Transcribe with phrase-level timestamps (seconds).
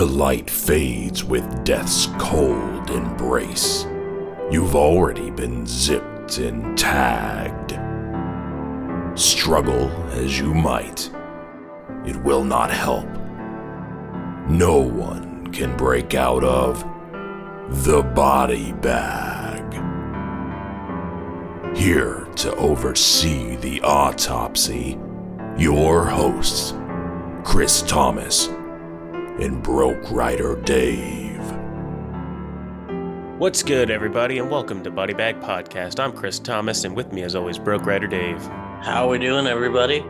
[0.00, 3.84] The light fades with death's cold embrace.
[4.50, 7.72] You've already been zipped and tagged.
[9.14, 11.10] Struggle as you might,
[12.06, 13.04] it will not help.
[14.48, 16.82] No one can break out of
[17.84, 19.70] the body bag.
[21.76, 24.98] Here to oversee the autopsy,
[25.58, 26.72] your hosts,
[27.44, 28.48] Chris Thomas
[29.40, 31.40] and Broke Rider Dave.
[33.38, 35.98] What's good, everybody, and welcome to Body Bag Podcast.
[35.98, 38.38] I'm Chris Thomas, and with me, as always, Broke Rider Dave.
[38.82, 40.04] How are we doing, everybody?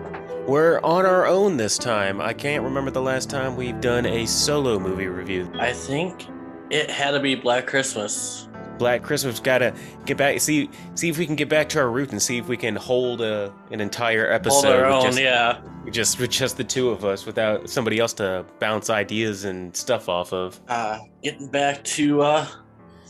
[0.48, 2.20] We're on our own this time.
[2.20, 5.48] I can't remember the last time we've done a solo movie review.
[5.60, 6.26] I think
[6.68, 8.48] it had to be Black Christmas.
[8.80, 9.74] Black Christmas gotta
[10.06, 10.40] get back.
[10.40, 12.74] See, see if we can get back to our roots and see if we can
[12.74, 14.62] hold a, an entire episode.
[14.62, 15.60] Hold our own, just, yeah.
[15.90, 20.08] just with just the two of us, without somebody else to bounce ideas and stuff
[20.08, 20.58] off of.
[20.66, 22.46] Uh, getting back to uh,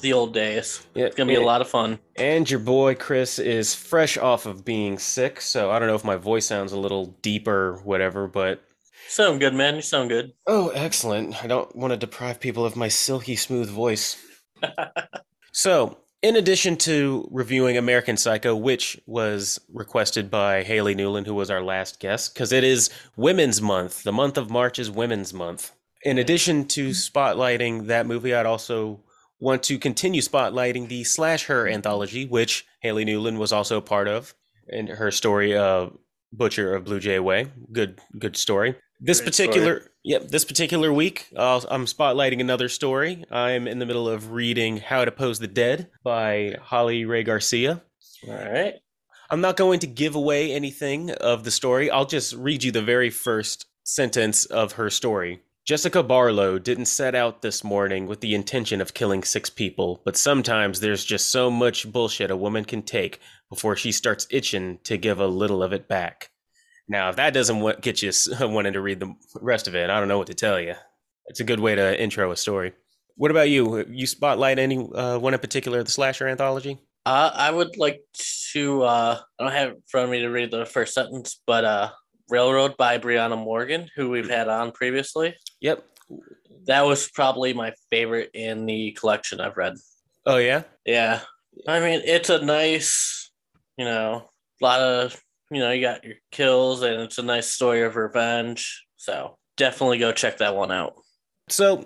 [0.00, 0.84] the old days.
[0.94, 2.00] Yeah, It's gonna be a lot of fun.
[2.16, 6.05] And your boy Chris is fresh off of being sick, so I don't know if
[6.05, 8.60] my voice sounds a little deeper, whatever, but
[9.06, 9.77] Sound good, man.
[9.77, 10.32] You sound good.
[10.46, 11.42] Oh, excellent.
[11.42, 14.16] I don't want to deprive people of my silky smooth voice.
[15.52, 21.50] so, in addition to reviewing American Psycho, which was requested by Haley Newland, who was
[21.50, 24.02] our last guest, because it is Women's Month.
[24.02, 25.72] The month of March is Women's Month.
[26.02, 29.02] In addition to spotlighting that movie, I'd also
[29.38, 34.34] want to continue spotlighting the Slash Her anthology, which Haley Newland was also part of,
[34.68, 35.88] and her story, uh,
[36.32, 37.50] Butcher of Blue Jay Way.
[37.72, 38.76] Good, good story.
[39.00, 43.24] This particular, yep, this particular week, uh, I'm spotlighting another story.
[43.30, 47.82] I'm in the middle of reading How to Pose the Dead by Holly Rae Garcia.
[48.28, 48.74] All right.
[49.30, 51.90] I'm not going to give away anything of the story.
[51.90, 55.40] I'll just read you the very first sentence of her story.
[55.64, 60.16] Jessica Barlow didn't set out this morning with the intention of killing six people, but
[60.16, 64.98] sometimes there's just so much bullshit a woman can take before she starts itching to
[64.98, 66.30] give a little of it back.
[66.90, 70.08] Now, if that doesn't get you wanting to read the rest of it, I don't
[70.08, 70.74] know what to tell you.
[71.27, 72.73] It's a good way to intro a story.
[73.14, 73.86] What about you?
[73.89, 76.80] You spotlight any uh, one in particular of the slasher anthology?
[77.06, 78.02] Uh, I would like
[78.52, 78.83] to.
[78.83, 81.64] Uh, I don't have it in front of me to read the first sentence, but
[81.64, 81.90] uh,
[82.28, 85.36] Railroad by Brianna Morgan, who we've had on previously.
[85.61, 85.84] Yep.
[86.67, 89.74] That was probably my favorite in the collection I've read.
[90.27, 90.64] Oh yeah.
[90.84, 91.20] Yeah.
[91.68, 93.30] I mean, it's a nice,
[93.77, 94.28] you know,
[94.61, 98.86] lot of, you know, you got your kills and it's a nice story of revenge.
[98.96, 100.94] So definitely go check that one out.
[101.48, 101.84] So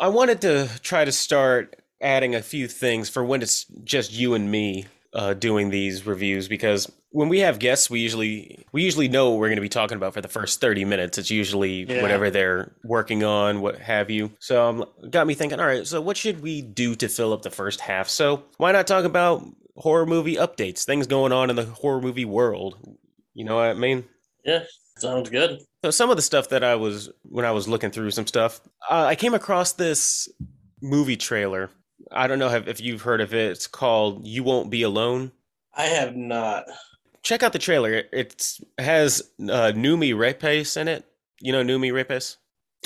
[0.00, 4.34] I wanted to try to start adding a few things for when it's just you
[4.34, 9.08] and me uh, doing these reviews because when we have guests, we usually we usually
[9.08, 11.16] know what we're going to be talking about for the first thirty minutes.
[11.16, 12.02] It's usually Yeah.
[12.02, 14.30] whatever they're working on, what have you.
[14.40, 15.58] So um, got me thinking.
[15.58, 18.10] All right, so what should we do to fill up the first half?
[18.10, 19.42] So why not talk about
[19.78, 22.76] horror movie updates, things going on in the horror movie world?
[23.34, 24.04] You know what I mean?
[24.44, 24.64] Yeah.
[24.98, 25.60] Sounds good.
[25.84, 28.60] So some of the stuff that I was when I was looking through some stuff,
[28.90, 30.28] uh, I came across this
[30.82, 31.70] movie trailer.
[32.10, 33.52] I don't know if if you've heard of it.
[33.52, 35.30] It's called "You Won't Be Alone."
[35.76, 36.64] I have not.
[37.22, 37.92] Check out the trailer.
[37.92, 41.04] It it's, it has uh, Noomi Rapace in it.
[41.40, 42.36] You know Noomi Rapace.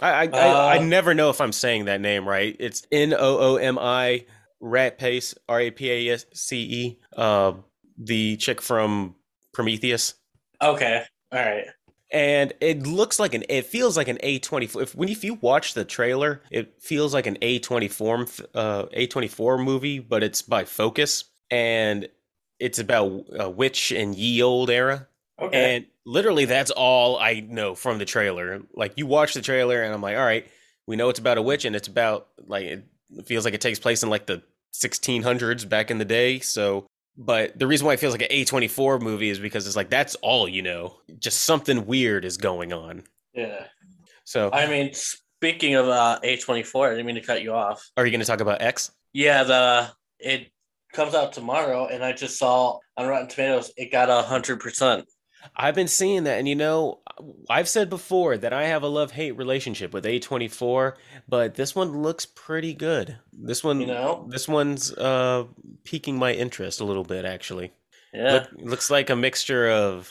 [0.03, 0.83] I I, I I Uh.
[0.83, 2.55] never know if I'm saying that name right.
[2.61, 4.27] It's N O O M I
[4.63, 6.99] Rapace R A P A S C E.
[7.17, 7.55] Uh,
[7.99, 9.15] the chick from
[9.53, 10.15] Prometheus.
[10.63, 11.03] Okay.
[11.33, 11.65] All right.
[12.13, 15.73] and it looks like an it feels like an A24 if when if you watch
[15.75, 22.09] the trailer it feels like an A24 uh A24 movie but it's by Focus and
[22.61, 25.09] it's about a witch and ye old era
[25.41, 25.77] Okay.
[25.77, 29.93] and literally that's all I know from the trailer like you watch the trailer and
[29.95, 30.47] I'm like all right
[30.87, 32.85] we know it's about a witch and it's about like it
[33.25, 37.59] feels like it takes place in like the 1600s back in the day so but
[37.59, 40.49] the reason why it feels like an A24 movie is because it's like that's all
[40.49, 40.97] you know.
[41.19, 43.05] Just something weird is going on.
[43.35, 43.67] yeah.
[44.25, 47.91] So, I mean, speaking of uh, A24, I didn't mean to cut you off.
[47.97, 48.93] are you going to talk about X?
[49.13, 49.91] Yeah, the
[50.21, 50.51] it
[50.93, 55.07] comes out tomorrow, and I just saw on Rotten Tomatoes it got a hundred percent.
[55.57, 57.01] I've been seeing that, and you know,
[57.51, 60.95] I've said before that I have a love hate relationship with A24,
[61.29, 63.17] but this one looks pretty good.
[63.33, 64.27] This one, You know?
[64.29, 65.45] this one's uh
[65.85, 67.73] piquing my interest a little bit, actually.
[68.15, 68.33] Yeah.
[68.33, 70.11] Look, looks like a mixture of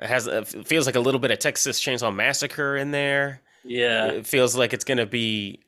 [0.00, 3.40] it has it feels like a little bit of Texas Chainsaw Massacre in there.
[3.64, 4.06] yeah.
[4.08, 5.60] It feels like it's gonna be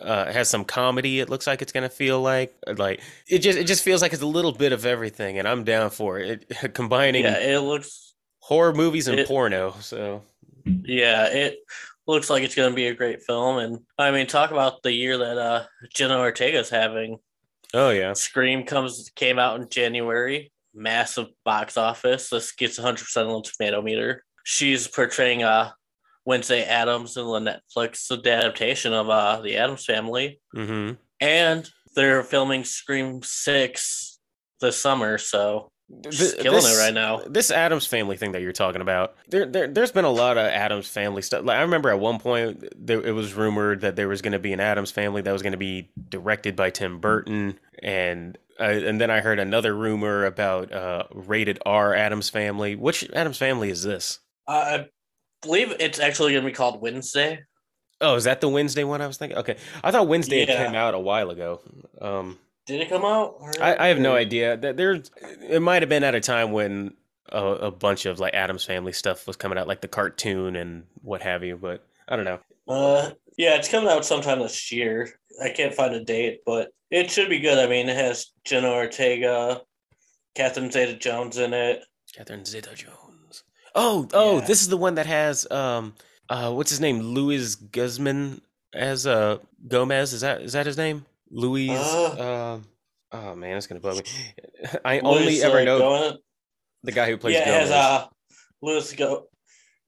[0.00, 3.64] uh has some comedy it looks like it's gonna feel like like it just it
[3.64, 6.74] just feels like it's a little bit of everything and i'm down for it, it
[6.74, 7.38] combining Yeah.
[7.38, 8.14] It looks.
[8.40, 10.22] horror movies and It- porno so
[10.64, 11.26] Yeah.
[11.26, 11.58] It
[12.06, 13.58] looks like it's to be a great film.
[13.58, 15.64] And I mean, talk about the year that uh,
[15.94, 17.18] Jenna Ortega's having.
[17.72, 22.28] Oh yeah, Scream comes came out in January, massive box office.
[22.30, 24.22] This gets 100 percent on the tomato meter.
[24.44, 25.70] She's portraying uh
[26.24, 30.94] Wednesday Addams and the Netflix adaptation of uh the Addams Family, mm-hmm.
[31.20, 34.18] and they're filming Scream Six
[34.60, 35.18] this summer.
[35.18, 35.70] So
[36.10, 37.20] she's Th- killing this- it right now.
[37.26, 40.46] This Addams family thing that you're talking about, there, there, there's been a lot of
[40.46, 41.44] Addams family stuff.
[41.44, 44.38] Like I remember at one point, there, it was rumored that there was going to
[44.38, 48.64] be an Addams family that was going to be directed by Tim Burton, and uh,
[48.64, 52.76] and then I heard another rumor about uh, rated R Addams family.
[52.76, 54.20] Which Addams family is this?
[54.48, 54.86] I
[55.44, 57.40] believe it's actually going to be called Wednesday.
[58.00, 59.38] Oh, is that the Wednesday one I was thinking?
[59.38, 60.66] Okay, I thought Wednesday Yeah.
[60.66, 61.60] came out a while ago.
[62.00, 63.36] Um, Did it come out?
[63.38, 64.56] Or- I, I have no idea.
[64.56, 65.00] That there,
[65.48, 66.94] it might have been at a time when
[67.30, 70.84] a, a bunch of like Addams Family stuff was coming out, like the cartoon and
[71.02, 71.56] what have you.
[71.56, 72.40] But I don't know.
[72.68, 75.08] Uh, yeah, it's coming out sometime this year.
[75.42, 77.58] I can't find a date, but it should be good.
[77.58, 79.62] I mean, it has Jenna Ortega,
[80.34, 81.82] Catherine Zeta-Jones in it.
[82.14, 82.98] Catherine Zeta-Jones.
[83.74, 84.44] Oh, oh, Yeah.
[84.46, 85.94] this is the one that has um,
[86.28, 87.00] uh, what's his name?
[87.00, 88.40] Luis Guzman
[88.72, 89.38] as uh
[89.68, 90.12] Gomez.
[90.12, 91.04] Is that is that his name?
[91.30, 92.54] Luis Uh.
[92.54, 92.64] um,
[93.12, 94.02] oh man, it's gonna blow me.
[94.84, 96.16] I only Louis, ever uh, know Go-
[96.84, 97.68] the guy who plays yeah, Gomez.
[97.68, 98.06] has uh,
[98.62, 99.26] Louis Go-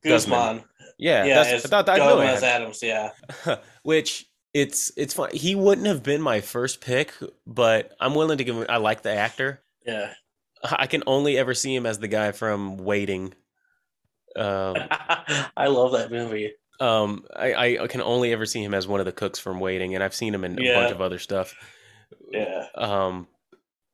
[0.03, 0.39] Guzman.
[0.57, 0.65] Guzman.
[0.99, 2.61] yeah, Yeah, that's, it's I thought I know Gomez that.
[2.61, 2.83] Addams.
[2.83, 3.11] Yeah,
[3.83, 5.31] which it's it's fun.
[5.33, 7.13] He wouldn't have been my first pick,
[7.47, 8.67] but I'm willing to give him.
[8.69, 9.61] I like the actor.
[9.87, 10.13] yeah.
[10.65, 13.35] I can only ever see him as the guy from Waiting.
[14.37, 14.77] Um,
[15.57, 16.53] I love that movie.
[16.81, 19.95] um, I, I can only ever see him as one of the cooks from Waiting,
[19.95, 21.55] and I've seen him in a bunch of other stuff.
[22.31, 23.27] Yeah, Um,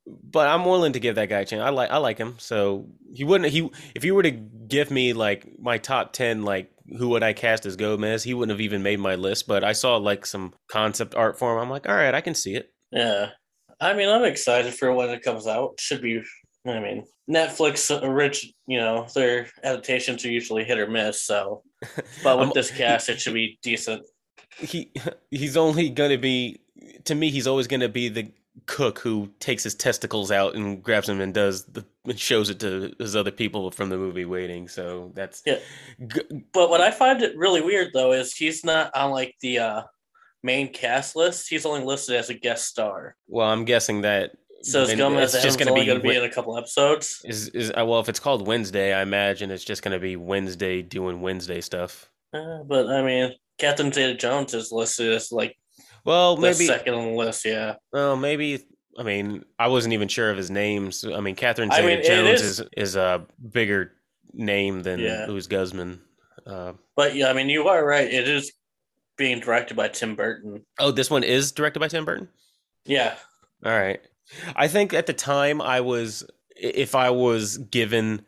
[0.06, 1.62] but I'm willing to give that guy a chance.
[1.62, 2.34] I like I like him.
[2.38, 6.70] So he wouldn't he if you were to give me like my top ten like
[6.98, 9.46] who would I cast as Gomez, he wouldn't have even made my list.
[9.46, 11.60] But I saw like some concept art for him.
[11.62, 12.72] I'm like, all right, I can see it.
[12.90, 13.30] yeah.
[13.80, 15.74] I mean, I'm excited for when it comes out.
[15.80, 16.22] Should be.
[16.66, 18.52] I mean, Netflix rich.
[18.66, 21.22] You know, their adaptations are usually hit or miss.
[21.22, 21.62] So,
[22.22, 24.04] but with this cast, it should be decent.
[24.58, 24.90] he
[25.30, 26.60] he's only gonna be
[27.04, 28.30] to me he's always gonna be the
[28.66, 32.60] cook who takes his testicles out and grabs them and does the and shows it
[32.60, 35.58] to his other people from the movie waiting so that's Yeah.
[36.06, 39.58] G- But what I find it really weird though is he's not on like the
[39.58, 39.82] uh,
[40.42, 41.48] main cast list.
[41.48, 43.16] He's only listed as a guest star.
[43.26, 44.32] well i'm guessing that
[44.62, 47.20] So is when- Gomez it's just gonna be going to be in a couple episodes?
[47.24, 50.82] is is uh, well if it's called wednesday i imagine it's just gonna be wednesday
[50.82, 55.56] doing wednesday stuff Uh, but I mean, Catherine Zeta-Jones is listed as like
[56.04, 57.44] well the maybe second on the list.
[57.44, 58.64] Yeah, well maybe
[58.98, 62.42] i mean i wasn't even sure of his names i mean catherine I mean, zeta-jones
[62.42, 63.92] is- is is a bigger
[64.32, 65.26] name than Yeah.
[65.28, 66.00] louis guzman
[66.46, 68.12] uh, but yeah, I mean, you are right.
[68.12, 68.50] It is
[69.16, 70.66] being directed by Tim Burton.
[70.80, 72.28] Oh, this one is directed by Tim Burton.
[72.84, 73.14] Yeah,
[73.64, 74.00] All right.
[74.56, 76.24] I think at the time I was,
[76.56, 78.24] if I was given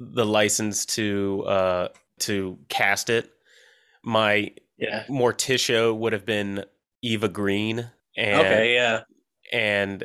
[0.00, 1.88] the license to uh
[2.20, 3.30] to cast it,
[4.02, 5.04] my yeah.
[5.08, 6.64] Morticia would have been
[7.02, 9.02] Eva Green, and okay, yeah,
[9.52, 10.04] and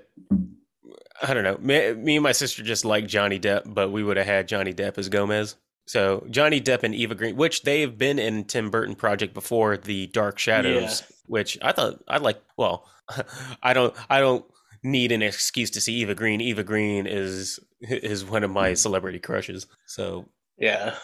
[1.21, 1.57] I don't know.
[1.60, 4.74] Me, me and my sister just like Johnny Depp, but we would have had Johnny
[4.74, 5.56] Depp as Gomez.
[5.86, 9.77] So Johnny Depp and Eva Green, which they have been in Tim Burton project before,
[9.77, 12.41] the Dark Shadows, which I thought I like.
[12.58, 12.88] Well,
[13.63, 14.46] I don't, I don't
[14.84, 16.42] need an excuse to see Eva Green.
[16.42, 19.68] Eva Green is is one of my celebrity crushes.
[19.86, 20.96] So, yeah.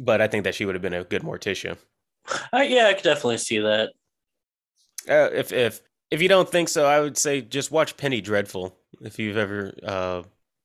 [0.00, 1.76] but I think that she would have been a good Morticia.
[2.52, 3.90] Uh, yeah, I could definitely see that.
[5.08, 8.76] Uh, if if if you don't think so, I would say just watch Penny Dreadful.
[9.00, 10.22] If you've ever uh,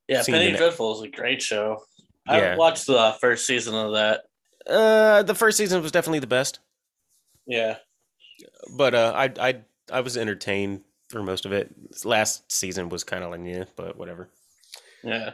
[0.08, 1.84] Yeah, Seen Penny the- Dreadful is a great show.
[2.28, 2.54] Yeah.
[2.54, 4.22] I watched the first season of that.
[4.66, 6.60] Uh, the first season was definitely the best,
[7.46, 7.76] Yeah,
[8.78, 10.82] but uh, I I I was entertained
[11.14, 11.74] for most of it.
[12.04, 14.30] Last season was kind of like yeah, but whatever.
[15.04, 15.32] yeah.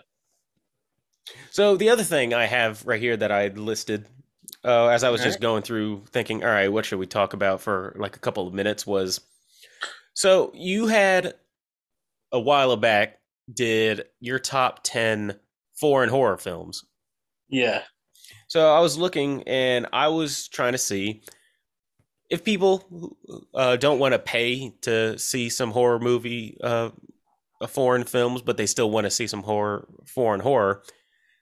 [1.51, 4.07] So the other thing I have right here that I listed,
[4.63, 5.41] uh, as I was just Alright.
[5.41, 8.53] going through thinking, all right, what should we talk about for like a couple of
[8.53, 9.21] minutes was,
[10.13, 11.35] so you had
[12.31, 13.19] a while back
[13.51, 15.39] did your top ten
[15.79, 16.83] foreign horror films.
[17.47, 17.83] Yeah.
[18.47, 21.21] So I was looking and I was trying to see
[22.29, 23.17] if people
[23.53, 26.89] uh, don't want to pay to see some horror movie, uh,
[27.67, 30.83] foreign films, but they still want to see some horror, foreign horror.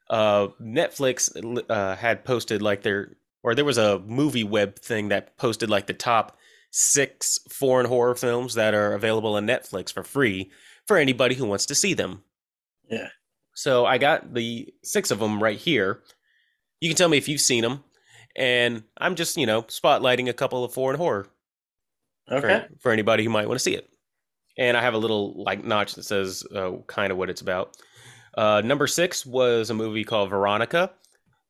[0.09, 1.29] Uh, Netflix
[1.69, 5.87] uh, had posted like their, or there was a movie web thing that posted like
[5.87, 6.37] the top
[6.71, 10.51] six foreign horror films that are available on Netflix for free
[10.85, 12.23] for anybody who wants to see them.
[12.89, 13.09] Yeah.
[13.53, 16.01] So I got the six of them right here.
[16.79, 17.83] You can tell me if you've seen them,
[18.37, 21.27] and I'm just you know spotlighting a couple of foreign horror
[22.31, 22.65] Okay.
[22.69, 23.89] for, for anybody who might want to see it.
[24.57, 27.77] And I have a little like notch that says uh, kind of what it's about.
[28.37, 30.91] Uh, number six was a movie called Veronica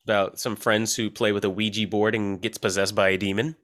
[0.06, 3.56] about some friends who play with a Ouija board and gets possessed by a demon.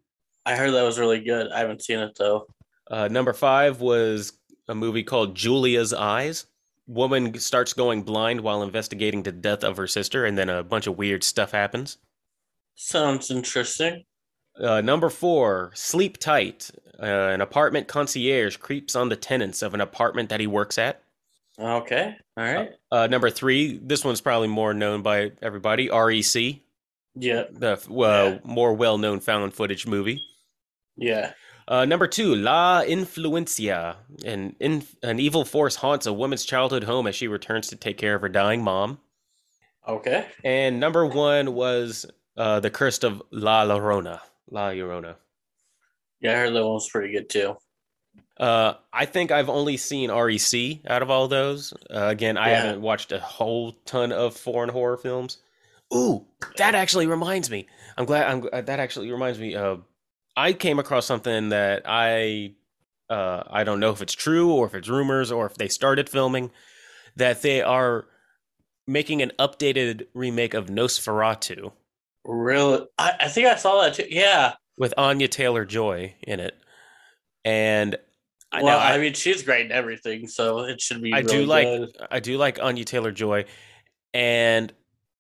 [0.46, 1.52] I heard that was really good.
[1.52, 2.48] I haven't seen it though.
[2.92, 4.34] Uh, number five was
[4.68, 6.46] a movie called Julia's Eyes.
[6.88, 10.86] Woman starts going blind while investigating the death of her sister, and then a bunch
[10.88, 11.98] of weird stuff happens.
[12.76, 14.04] Sounds interesting.
[14.60, 16.70] Uh, number four, Sleep Tight.
[17.02, 21.02] Uh, an apartment concierge creeps on the tenants of an apartment that he works at.
[21.60, 22.16] Okay.
[22.38, 22.70] All right.
[22.92, 25.90] Uh, number three, this one's probably more known by everybody.
[25.90, 26.62] REC,
[27.16, 27.44] Yeah.
[27.52, 28.40] the well, Yeah.
[28.44, 30.20] more well-known found footage movie.
[30.96, 31.34] Yeah.
[31.68, 33.96] Uh, number two, La Influencia.
[34.26, 37.98] An, in, an evil force haunts a woman's childhood home as she returns to take
[37.98, 39.00] care of her dying mom.
[39.88, 40.28] Okay.
[40.44, 42.06] And number one was
[42.38, 44.20] uh, The Curse of La Llorona.
[44.50, 45.16] La Llorona.
[46.22, 47.58] Yeah, I heard that one was pretty good too.
[48.38, 51.74] Uh, I think I've only seen REC out of all those.
[51.94, 52.62] Uh, again, I Yeah.
[52.64, 55.38] haven't watched a whole ton of foreign horror films.
[55.94, 56.26] Ooh,
[56.58, 57.68] that actually reminds me.
[57.98, 58.28] I'm glad.
[58.28, 59.54] I'm uh, that actually reminds me.
[59.56, 59.78] Uh,
[60.36, 62.56] I came across something that I
[63.10, 66.10] uh, I don't know if it's true or if it's rumors or if they started
[66.10, 66.50] filming
[67.16, 68.06] that they are
[68.88, 71.72] making an updated remake of Nosferatu
[72.26, 72.86] Really?
[72.98, 74.06] I, I think I saw that too.
[74.10, 74.54] Yeah.
[74.78, 76.56] with Anya Taylor Joy in it,
[77.44, 77.98] and
[78.52, 81.14] I well, know I, mean, she's great in everything, so it should be.
[81.14, 81.90] I do really like good.
[82.12, 83.46] I do like Anya Taylor Joy,
[84.14, 84.72] and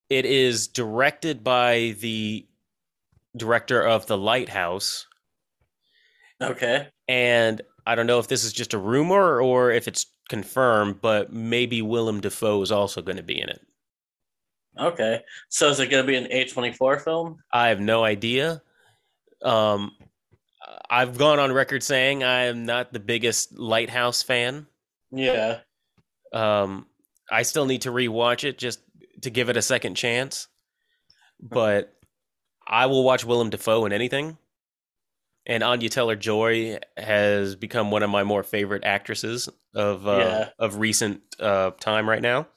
[0.10, 2.46] it is directed by the
[3.36, 5.08] director of The Lighthouse.
[6.42, 6.88] Okay.
[7.08, 11.34] And I don't know if this is just a rumor or if it's confirmed, but
[11.34, 13.62] maybe Willem Dafoe is also going to be in it.
[14.80, 15.22] Okay.
[15.50, 17.38] So is it going to be an A twenty four film?
[17.51, 18.62] I have no idea.
[19.42, 19.92] Um,
[20.89, 24.68] I've gone on record saying I am not the biggest Lighthouse fan.
[25.12, 25.60] Yeah.
[26.32, 26.88] Um,
[27.32, 28.80] I still need to rewatch it just
[29.22, 30.48] to give it a second chance.
[31.39, 31.94] But
[32.65, 34.38] I will watch Willem Dafoe in anything.
[35.46, 40.50] And Anya Taylor Joy has become one of my more favorite actresses of uh, Yeah.
[40.58, 42.48] of recent uh, time right now.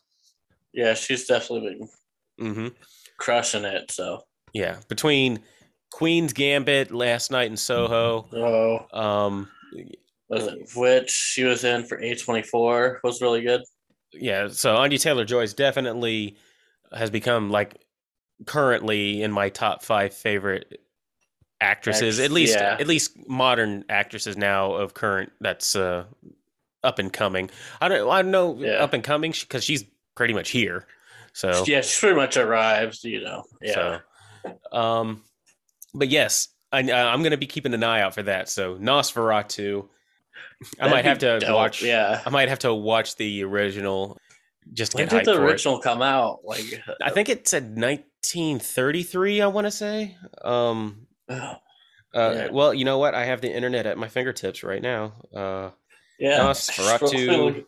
[0.72, 1.88] Yeah, she's definitely been
[2.38, 2.68] hmm
[3.18, 3.90] crushing it.
[3.90, 4.22] So.
[4.52, 5.40] Yeah, between
[5.90, 9.48] Queen's Gambit, Last Night in Soho, Oh, um,
[10.28, 13.62] was it which she was in for A twenty four was really good.
[14.12, 14.48] yeah.
[14.48, 16.36] So Anya Taylor Joy's definitely
[16.92, 17.80] has become like
[18.46, 20.80] currently in my top five favorite
[21.60, 22.18] actresses.
[22.20, 22.76] Act- at least, yeah.
[22.78, 26.04] at least modern actresses now of current that's uh,
[26.84, 27.50] up and coming.
[27.80, 28.82] I don't, I don't know Yeah.
[28.82, 30.86] up and coming because she's pretty much here.
[31.36, 33.04] So Yeah, she pretty much arrives.
[33.04, 33.44] You know.
[33.60, 33.98] Yeah.
[34.72, 35.22] So, um,
[35.94, 38.48] but yes, I, I'm going to be keeping an eye out for that.
[38.48, 39.86] So Nosferatu.
[40.80, 41.82] I That'd might have to dope, watch.
[41.82, 42.22] Yeah.
[42.24, 44.18] I might have to watch the original
[44.72, 45.50] just When did the for it.
[45.50, 46.40] original come out?
[46.44, 49.42] Like, I think it said 1933.
[49.42, 50.16] I want to say.
[50.42, 51.06] Um.
[51.28, 51.58] oh, Uh,
[52.14, 52.48] Yeah.
[52.50, 53.14] Well, you know what?
[53.14, 55.12] I have the internet at my fingertips right now.
[55.34, 55.70] Uh.
[56.18, 56.38] yeah.
[56.40, 57.64] Nosferatu.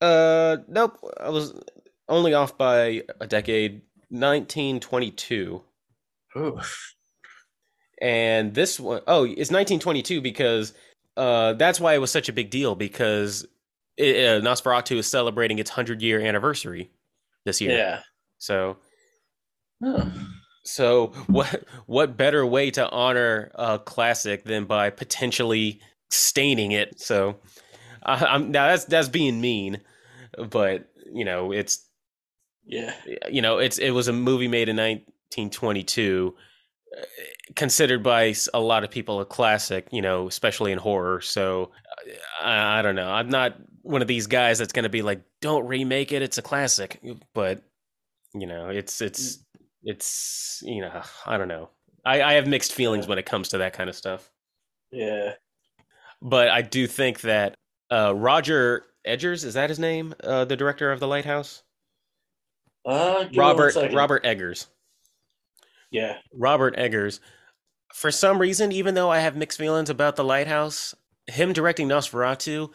[0.00, 0.56] Uh.
[0.68, 0.98] Nope.
[1.20, 1.54] I was
[2.08, 3.82] only off by a decade.
[4.10, 5.62] 1922.
[6.36, 6.60] Ooh.
[8.00, 10.72] and this one oh it's 1922 because
[11.16, 13.46] uh that's why it was such a big deal because
[13.96, 16.90] it, uh, Nosferatu is celebrating its 100 year anniversary
[17.44, 18.00] this year Yeah.
[18.38, 18.76] so
[19.82, 20.12] Oh.
[20.64, 27.36] so what what better way to honor a classic than by potentially staining it so
[28.04, 29.80] I, I'm now that's that's being mean
[30.50, 31.87] but you know it's
[32.68, 32.92] Yeah.
[33.30, 36.34] you know it's it was a movie made in 1922
[36.94, 37.02] uh,
[37.56, 41.20] considered by a lot of people a classic you know especially in horror.
[41.22, 41.70] So
[42.42, 43.10] I, I don't know.
[43.10, 46.36] I'm not one of these guys that's going to be like don't remake it it's
[46.38, 47.00] a classic.
[47.34, 47.62] But
[48.34, 49.38] you know it's it's
[49.82, 51.70] it's you know i don't know.
[52.04, 54.30] I, I have mixed feelings when it comes to that kind of stuff.
[54.92, 55.34] Yeah.
[56.22, 57.54] but i do think that
[57.90, 60.14] uh, roger edgers is that his name?
[60.22, 61.62] Uh, the director of the lighthouse
[62.88, 64.66] Uh, give me one robert robert eggers
[65.90, 66.18] Yeah.
[66.34, 67.20] Robert Eggers.
[67.94, 70.94] For some reason, even though I have mixed feelings about The Lighthouse,
[71.26, 72.70] him directing Nosferatu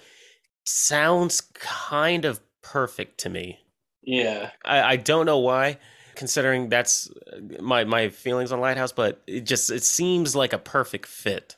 [0.65, 3.59] sounds kind of perfect to me.
[4.01, 4.49] Yeah.
[4.65, 5.77] I, I don't know why,
[6.15, 10.57] considering that's uh, my my feelings on Lighthouse, but it just it seems like a
[10.57, 11.55] perfect fit.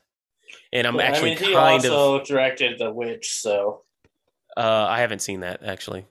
[0.73, 3.83] And I'm Well, actually I mean, he kind also of directed The Witch, so
[4.57, 6.05] uh, I haven't seen that actually.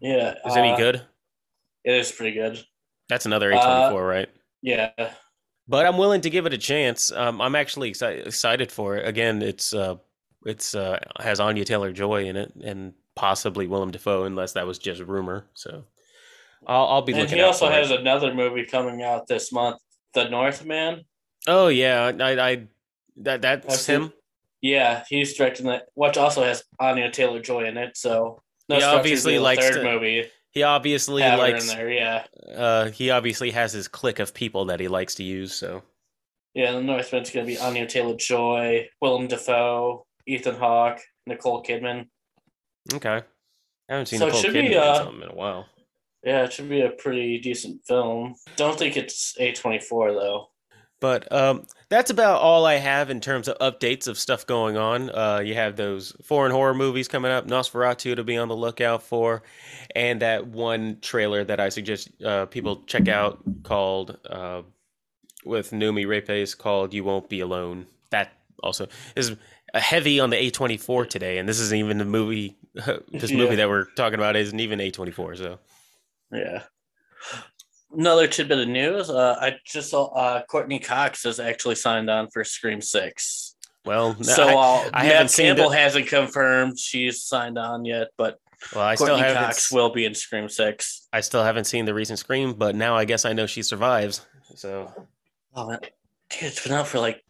[0.00, 0.34] yeah.
[0.46, 1.02] Is it any uh, good?
[1.84, 2.62] It is pretty good.
[3.08, 3.58] That's another uh,
[3.92, 4.28] A24, right?
[4.62, 4.90] Yeah.
[5.68, 7.12] but I'm willing to give it a chance.
[7.12, 9.06] Um, I'm actually exci- excited for it.
[9.08, 9.96] Again, it's uh,
[10.44, 14.78] it's uh, has Anya Taylor Joy in it, and possibly Willem Dafoe, unless that was
[14.78, 15.44] just rumor.
[15.54, 15.84] So
[16.66, 17.38] I'll, I'll be And looking.
[17.38, 18.00] he also has it.
[18.00, 19.78] another movie coming out this month,
[20.14, 21.04] The Northman.
[21.46, 22.62] Oh yeah, I, I
[23.18, 24.12] that that's seen- him.
[24.60, 27.96] Yeah, he's directing that, which also has Anya Taylor Joy in it.
[27.96, 30.26] So no He obviously likes third to- movie.
[30.58, 31.72] He obviously Have her in likes.
[31.72, 35.54] there, yeah, Uh, he obviously has his clique of people that he likes to use.
[35.54, 35.82] So
[36.52, 36.72] yeah.
[36.72, 40.98] The Northman's gonna be Anya Taylor Joy, Willem Dafoe, Ethan Hawke,
[41.28, 42.08] Nicole Kidman.
[42.92, 43.22] okay,
[43.88, 45.66] I haven't seen So it Nicole should Kidman be, uh, in a while.
[46.24, 48.34] Yeah, it should be a pretty decent film.
[48.56, 50.48] Don't think it's A twenty four though.
[51.00, 55.10] But um, that's about all I have in terms of updates of stuff going on.
[55.10, 59.02] Uh, you have those foreign horror movies coming up, Nosferatu to be on the lookout
[59.02, 59.42] for,
[59.94, 64.62] and that one trailer that I suggest uh, people check out called uh,
[65.44, 69.36] with Noomi Rapace called "You Won't Be Alone." That also is
[69.74, 72.56] heavy on the A24 today, and this isn't even the movie.
[73.12, 73.54] this movie Yeah.
[73.56, 75.36] that we're talking about isn't even A24.
[75.38, 75.58] So
[76.32, 76.62] Yeah.
[77.92, 79.08] Another tidbit of news.
[79.08, 83.56] Uh, I just saw uh, Courteney Cox has actually signed on for Scream Six.
[83.84, 88.38] well, no, so I, uh, I haven't Campbell hasn't confirmed she's signed on yet, but
[88.74, 89.42] well, I still Courteney haven't.
[89.44, 91.08] Cox will be in Scream Six.
[91.12, 94.26] I still haven't seen the recent Scream, but now I guess I know she survives.
[94.54, 94.92] So,
[95.54, 97.24] Oh man, dude, it's been out for like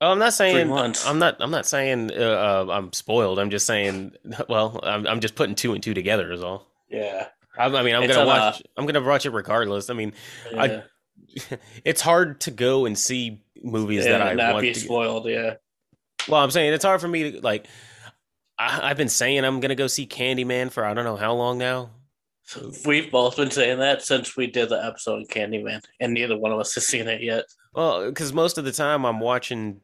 [0.00, 1.06] oh, I'm not saying months.
[1.06, 1.36] I'm not.
[1.40, 3.38] I'm not saying uh, uh, I'm spoiled.
[3.38, 4.12] I'm just saying.
[4.48, 5.06] Well, I'm.
[5.06, 6.32] I'm just putting two and two together.
[6.32, 6.66] Is all.
[6.88, 7.28] yeah.
[7.58, 8.62] I, I mean, I'm It's gonna uh, watch.
[8.76, 9.90] I'm gonna watch it regardless.
[9.90, 10.12] I mean,
[10.56, 10.82] I-
[11.84, 14.78] it's hard to go and see movies Yeah, that I not want be to.
[14.80, 15.26] spoiled.
[15.26, 15.54] Yeah,
[16.28, 17.66] Well, I'm saying it's hard for me to like.
[18.58, 21.58] I, I've been saying I'm gonna go see Candyman for I don't know how long
[21.58, 21.90] now.
[22.86, 26.52] we've both been saying that since we did the episode of Candyman, and neither one
[26.52, 27.44] of us has seen it yet.
[27.74, 29.80] Well, because most of the time I'm watching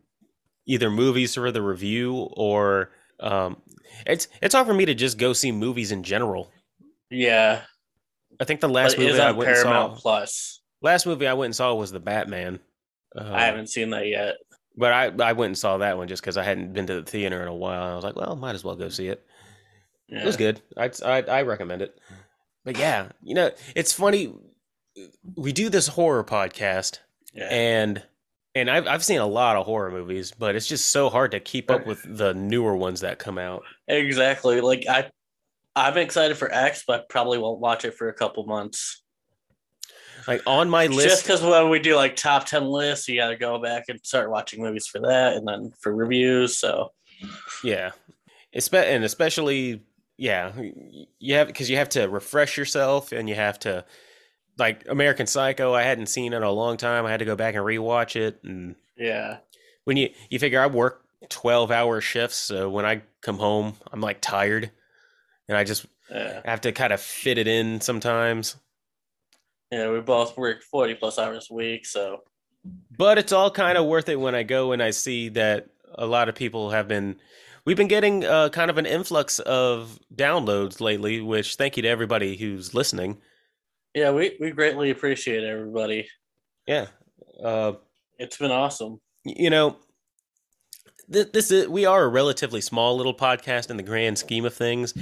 [0.67, 3.61] either movies for the review or um,
[4.07, 6.51] it's it's hard for me to just go see movies in general.
[7.13, 7.63] Yeah,
[8.41, 10.61] I think the last movie I went and saw, Plus.
[10.81, 12.59] last movie I went and saw was the Batman.
[13.17, 14.37] Uh, I haven't seen that yet.
[14.77, 17.11] but I I went and saw that one just because I hadn't been to the
[17.11, 17.83] theater in a while.
[17.93, 19.23] I was like, well, might as well go see it.
[20.09, 20.23] Yeah.
[20.23, 20.61] It was good.
[20.77, 21.99] I'd, I I recommend it.
[22.65, 24.33] But yeah, you know, it's funny.
[25.37, 26.99] We do this horror podcast,
[27.35, 27.49] Yeah.
[27.51, 28.03] and
[28.55, 31.41] and I've I've seen a lot of horror movies, but it's just so hard to
[31.41, 33.63] keep up with the newer ones that come out.
[33.89, 34.61] Exactly.
[34.61, 35.11] Like I,
[35.75, 39.03] I'm excited for X, but probably won't watch it for a couple months.
[40.29, 43.31] Like on my list, Just because when we do like top ten lists, you got
[43.31, 46.59] to go back and start watching movies for that, and then for reviews.
[46.59, 46.93] So
[47.65, 47.91] yeah,
[48.53, 49.83] and especially
[50.17, 50.53] yeah,
[51.19, 53.85] you have because you have to refresh yourself, and you have to
[54.59, 55.75] like American Psycho.
[55.75, 57.05] I hadn't seen it in a long time.
[57.05, 59.39] I had to go back and rewatch it, and yeah,
[59.85, 64.01] when you you figure I work twelve hour shifts, so when I come home, I'm
[64.01, 64.71] like tired,
[65.49, 68.57] and I just yeah, have to kind of fit it in sometimes.
[69.71, 69.91] yeah.
[69.91, 72.23] We both work forty plus hours a week, so
[72.97, 76.07] But it's all kind of worth it when I go and I see that a
[76.07, 77.17] lot of people have been.
[77.65, 81.89] We've been getting uh, kind of an influx of downloads lately, which thank you to
[81.89, 83.19] everybody who's listening.
[83.95, 86.09] yeah, we we greatly appreciate everybody.
[86.67, 86.87] Yeah,
[87.43, 87.75] uh,
[88.19, 89.01] It's been awesome.
[89.25, 89.77] you know,
[91.13, 94.55] th- this is we are a relatively small little podcast in the grand scheme of
[94.55, 94.93] things,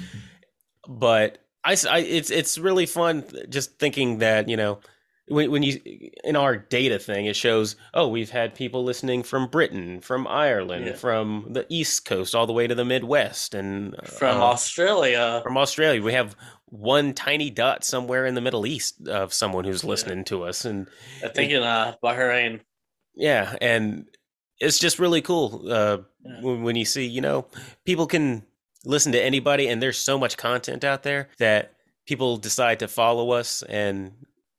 [0.98, 4.80] but I, I- it's it's really fun just thinking that you know
[5.28, 5.80] when when you
[6.24, 10.86] in our data thing it shows oh we've had people listening from Britain, from Ireland,
[10.86, 10.94] Yeah.
[10.96, 15.56] from the East Coast all the way to the Midwest, and From uh, Australia, from
[15.56, 16.02] Australia.
[16.02, 16.34] We have
[16.66, 19.90] one tiny dot somewhere in the Middle East of someone who's Yeah.
[19.90, 20.88] listening to us, and
[21.24, 22.60] I think in uh, Bahrain.
[23.14, 24.06] yeah, and
[24.58, 26.40] it's just really cool uh, Yeah.
[26.42, 27.46] when, when you see, you know,
[27.84, 28.44] people can
[28.84, 31.72] listen to anybody, and there's so much content out there that
[32.06, 34.12] people decide to follow us and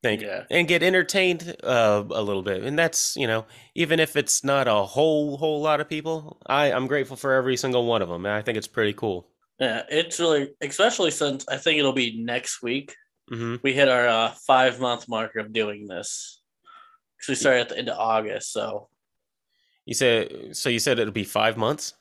[0.03, 0.43] think Yeah.
[0.49, 4.67] and get entertained uh, a little bit, and that's you know, even if it's not
[4.67, 8.25] a whole whole lot of people, I I'm grateful for every single one of them,
[8.25, 9.27] and I think it's pretty cool.
[9.59, 12.95] Yeah, it's really, especially since I think it'll be next week.
[13.29, 16.39] hmm We hit our uh, five month mark of doing this.
[17.17, 18.51] Because we started at the end of August.
[18.51, 18.89] So,
[19.85, 20.69] You said so.
[20.69, 21.93] You said it'll be five months.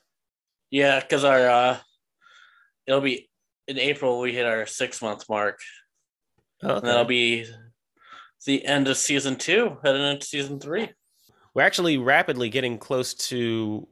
[0.71, 1.77] yeah, because our, uh,
[2.91, 3.29] it'll be
[3.67, 5.59] in April, we hit our six month mark.
[6.61, 7.45] And that'll be
[8.45, 10.89] the end of season two, heading into season three.
[11.53, 13.87] We're actually rapidly getting close to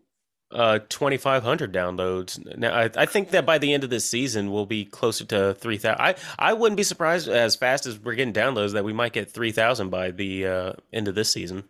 [0.52, 4.66] uh 2500 downloads now I, I think that by the end of this season we'll
[4.66, 8.74] be closer to 3000 i i wouldn't be surprised as fast as we're getting downloads
[8.74, 11.66] that we might get 3000 by the uh end of this season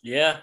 [0.00, 0.38] Yeah,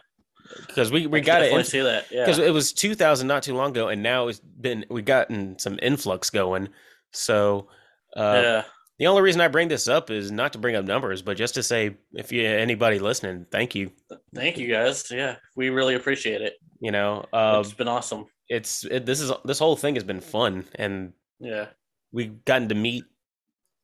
[0.68, 2.06] because we we I got it see that.
[2.12, 5.58] Yeah, because it was 2000 not too long ago, and now it's been we've gotten
[5.60, 6.70] some influx going.
[7.12, 7.68] So
[8.16, 8.64] uh, yeah,
[9.00, 11.56] the only reason I bring this up is not to bring up numbers, but just
[11.56, 13.92] to say if you anybody listening, thank you.
[14.34, 15.08] thank you guys.
[15.12, 16.54] Yeah, we really appreciate it.
[16.80, 18.26] You know, uh, it's been awesome.
[18.50, 21.68] it's it, this is this whole thing has been fun, and Yeah,
[22.12, 23.06] we've gotten to meet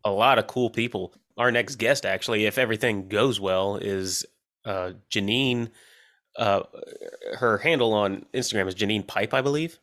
[0.05, 1.13] a lot of cool people.
[1.37, 4.25] Our next guest, actually, if everything goes well, is
[4.65, 5.69] uh, Janine.
[6.37, 6.63] Uh,
[7.37, 9.79] her handle on Instagram is Janine Pipe, I believe.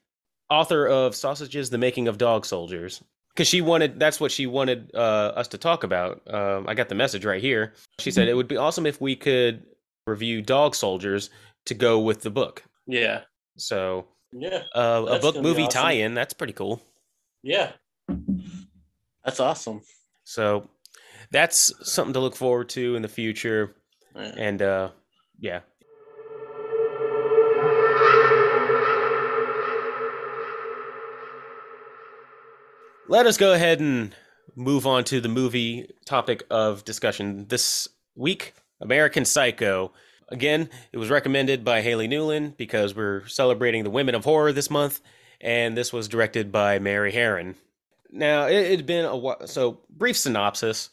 [0.48, 3.02] Author of Sausages: The Making of Dog Soldiers.
[3.34, 6.22] Because she wanted, that's what she wanted uh, us to talk about.
[6.32, 7.74] Um, I got the message right here.
[7.98, 9.62] She said it would be awesome if we could
[10.06, 11.28] review Dog Soldiers
[11.66, 12.62] to go with the book.
[12.86, 13.22] yeah,
[13.58, 15.82] So yeah, uh, a book movie awesome.
[15.82, 16.14] tie-in.
[16.14, 16.80] That's pretty cool.
[17.42, 17.72] yeah.
[19.24, 19.82] That's awesome.
[20.24, 20.70] So
[21.30, 23.74] that's something to look forward to in the future.
[24.14, 24.32] Yeah.
[24.38, 24.90] And uh,
[25.40, 25.60] yeah.
[33.08, 34.12] Let us go ahead and
[34.56, 39.92] move on to the movie topic of discussion this week American Psycho.
[40.28, 44.70] Again, it was recommended by Haley Newland because we're celebrating the women of horror this
[44.70, 45.00] month,
[45.40, 47.54] and this was directed by Mary Harron.
[48.10, 49.46] Now, it had been a while.
[49.46, 50.90] So, brief synopsis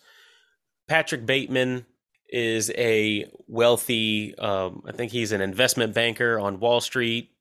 [0.87, 1.83] Patrick Bateman
[2.29, 7.31] is a wealthy, um, I think he's an investment banker on Wall Street.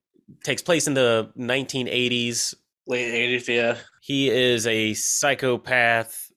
[0.44, 2.54] Takes place in the 1980s.
[2.86, 3.48] Late eighties.
[3.48, 6.32] Yeah, He is a psychopath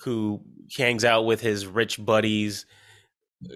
[0.00, 0.42] who
[0.76, 2.66] hangs out with his rich buddies.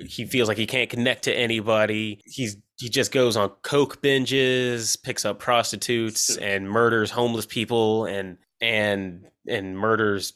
[0.06, 2.22] He feels like he can't connect to anybody.
[2.24, 8.38] He's he just goes on coke binges, picks up prostitutes, and murders homeless people, and
[8.62, 10.32] and and murders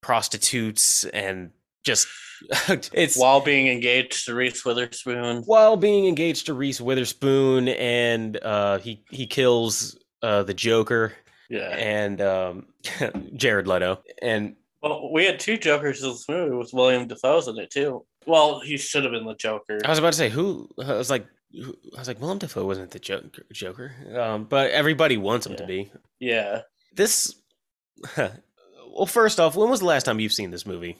[0.00, 1.52] prostitutes, and
[1.84, 2.08] just
[2.92, 5.44] it's while being engaged to Reese Witherspoon.
[5.46, 11.12] while being engaged to Reese Witherspoon, and uh, he he kills uh, the Joker
[11.48, 11.70] Yeah.
[11.70, 12.66] and um,
[13.34, 17.58] Jared Leto, and Well, we had two Jokers in this movie with Willem Dafoe's in
[17.58, 18.04] it too.
[18.26, 19.78] Well, he should have been the Joker.
[19.84, 22.66] I was about to say who I was like who, I was like Willem Dafoe
[22.66, 23.92] wasn't the Joker, Joker.
[24.14, 25.90] Um, but everybody wants him to be.
[26.20, 26.62] Yeah.
[26.94, 27.34] This
[28.16, 30.98] well, first off, when was the last time you've seen this movie?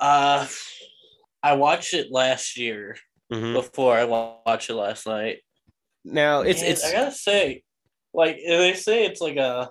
[0.00, 0.46] Uh,
[1.42, 2.96] I watched it last year
[3.32, 5.38] hmm before I watched it last night.
[6.04, 7.62] Now it's And it's I gotta say,
[8.12, 9.70] like they say, it's like a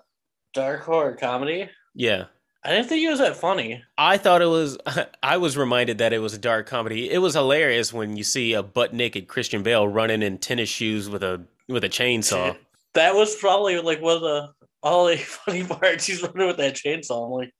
[0.54, 1.70] dark horror comedy.
[1.96, 2.26] yeah.
[2.66, 3.84] I didn't think it was that funny.
[3.98, 4.78] I thought it was.
[5.24, 7.12] I was reminded that it was a dark comedy.
[7.12, 11.10] It was hilarious when you see a butt naked Christian Bale running in tennis shoes
[11.10, 12.56] with a with a chainsaw.
[12.94, 14.50] That was probably like one of the
[14.84, 16.06] only funny parts.
[16.06, 17.26] He's running with that chainsaw.
[17.26, 17.52] I'm like,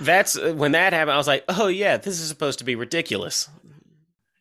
[0.00, 1.10] That's when that happened.
[1.10, 3.50] I was like, oh yeah, this is supposed to be ridiculous.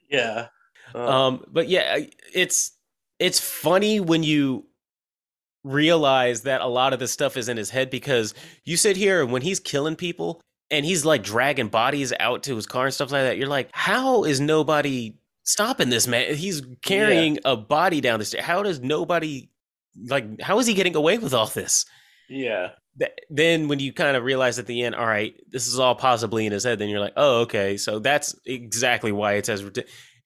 [0.09, 0.47] yeah.
[0.93, 1.97] Uh, Um, but yeah,
[2.33, 2.71] it's
[3.19, 4.67] it's funny when you
[5.65, 9.21] realize that a lot of this stuff is in his head because you sit here
[9.21, 10.39] and when he's killing people
[10.71, 13.69] and he's like dragging bodies out to his car and stuff like that, you're like,
[13.73, 16.35] how is nobody stopping this man?
[16.35, 18.45] He's carrying a body down the stairs.
[18.45, 19.49] How does nobody
[20.07, 20.39] like?
[20.41, 21.85] How is he getting away with all this?
[22.29, 22.69] yeah.
[22.97, 25.95] Th- Then when you kind of realize at the end, all right, this is all
[25.95, 29.63] possibly in his head, then you're like, oh, okay, so that's exactly why it's as.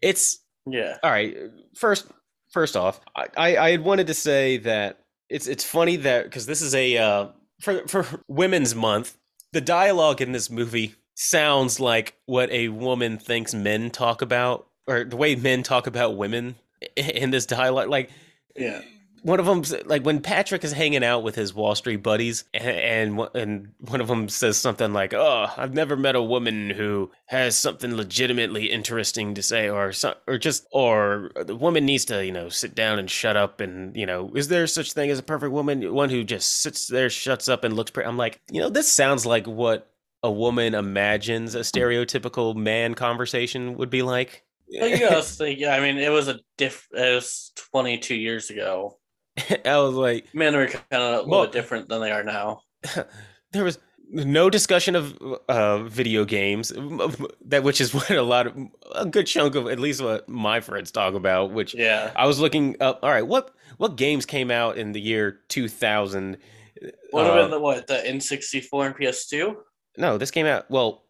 [0.01, 0.97] It's Yeah.
[1.01, 1.35] all right.
[1.75, 2.05] First,
[2.51, 4.99] first off, I I had wanted to say that
[5.29, 7.27] it's it's funny that because this is a uh,
[7.61, 9.17] for for Women's Month,
[9.53, 15.03] the dialogue in this movie sounds like what a woman thinks men talk about, or
[15.03, 16.55] the way men talk about women
[16.95, 17.89] in this dialogue.
[17.89, 18.09] Like
[18.55, 18.81] Yeah.
[19.23, 22.67] One of them, like when Patrick is hanging out with his Wall Street buddies, and
[22.67, 26.69] and, one- and one of them says something like, "Oh, I've never met a woman
[26.69, 29.91] who has something legitimately interesting to say, or
[30.27, 33.95] or just, or the woman needs to, you know, sit down and shut up, and
[33.95, 35.93] you know, is there such thing as a perfect woman?
[35.93, 38.91] One who just sits there, shuts up, and looks pretty." I'm like, you know, this
[38.91, 39.89] sounds like what
[40.21, 44.43] a woman imagines a stereotypical man conversation would be like.
[44.67, 44.81] You.
[45.57, 46.87] Yeah, I mean, it was a diff.
[46.91, 48.98] It was 22 years ago.
[49.65, 52.23] I was like, Men were kind of a little Well- bit different than they are
[52.23, 52.61] now.
[53.51, 53.79] there was
[54.11, 55.15] no discussion of
[55.49, 56.73] uh, video games
[57.45, 58.57] that which is what a lot of
[58.95, 62.11] a good chunk of at least what my friends talk about which Yeah.
[62.15, 66.37] i was looking up all right what what games came out in the year 2000
[66.81, 69.55] Would have Uh, been the what the N64 and PS2.
[69.97, 71.03] no this came out well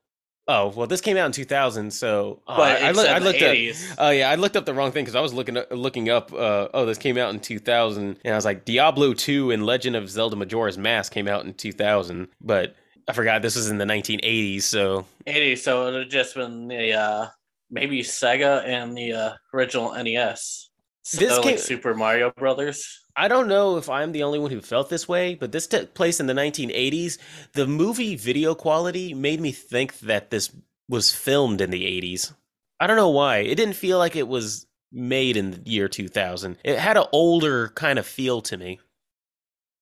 [0.50, 3.54] oh well this came out in 2000 so uh, I, I, look, I looked up
[3.56, 3.96] 80s.
[3.98, 6.34] Oh yeah, I looked up the wrong thing because I was looking up, looking up.
[6.34, 9.96] Uh, oh, this came out in 2000, and I was like, Diablo 2 and Legend
[9.96, 12.76] of Zelda: Majora's Mask came out in 2000, but
[13.08, 14.64] I forgot this was in the 1980s.
[14.64, 17.28] So 80s, So it would have just been the uh,
[17.72, 20.70] maybe Sega and the uh, original NES.
[21.04, 23.00] So, This like came- Super Mario Brothers.
[23.20, 25.94] I don't know if I'm the only one who felt this way, but this took
[25.94, 27.18] place in the 1980s.
[27.52, 30.56] The movie video quality made me think that this
[30.88, 32.34] was filmed in the 80s.
[32.80, 33.40] I don't know why.
[33.40, 36.58] It didn't feel like it was made in the year 2000.
[36.64, 38.80] It had an older kind of feel to me.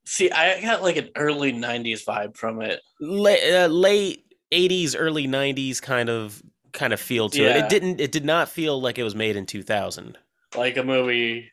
[0.08, 2.82] See, I got like an early '90s vibe from it.
[3.00, 7.66] late, uh, late 80s early 90s kind of kind of feel to it Yeah.
[7.66, 10.18] it didn't it did not feel like it was made in 2000
[10.56, 11.52] Like a movie.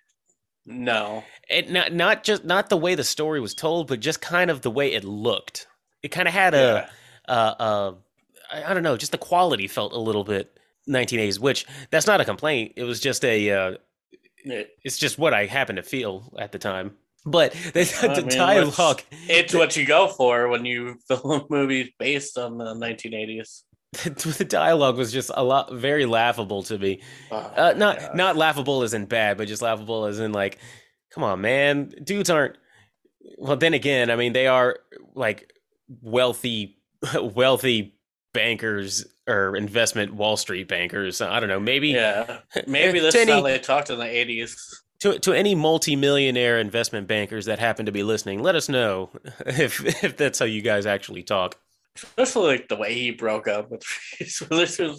[0.67, 1.25] No.
[1.49, 4.63] it not not just not the way the story was told but just kind of
[4.63, 5.67] the way it looked
[6.03, 6.89] it kind of had Yeah.
[7.29, 7.95] uh uh
[8.53, 12.21] I, I don't know just the quality felt a little bit 1980s which that's not
[12.21, 13.77] a complaint it was just a uh
[14.39, 16.97] It- it's just what i happened to feel at the time
[17.27, 21.89] but the, I the mean, dialogue It's what you go for when you film movies
[21.99, 23.63] based on the 1980s.
[24.39, 28.11] the dialogue was just a lot very laughable to me Oh, Uh, not yeah.
[28.15, 30.59] not laughable as in bad, but just laughable as in like,
[31.11, 32.57] come on, man, dudes aren't.
[33.39, 34.79] Well, then again, I mean, they are
[35.15, 35.53] like
[36.03, 36.79] wealthy,
[37.21, 37.95] wealthy
[38.33, 41.21] bankers or investment Wall Street bankers.
[41.21, 42.41] I don't know, maybe Yeah.
[42.67, 44.57] Maybe this is how they talked in the 80s.
[45.01, 48.43] to to any multimillionaire investment bankers that happen to be listening.
[48.43, 49.11] Let us know
[49.47, 51.57] if if that's how you guys actually talk.
[51.97, 53.83] Especially like the way he broke up with
[54.21, 54.97] Reese Witherspoon.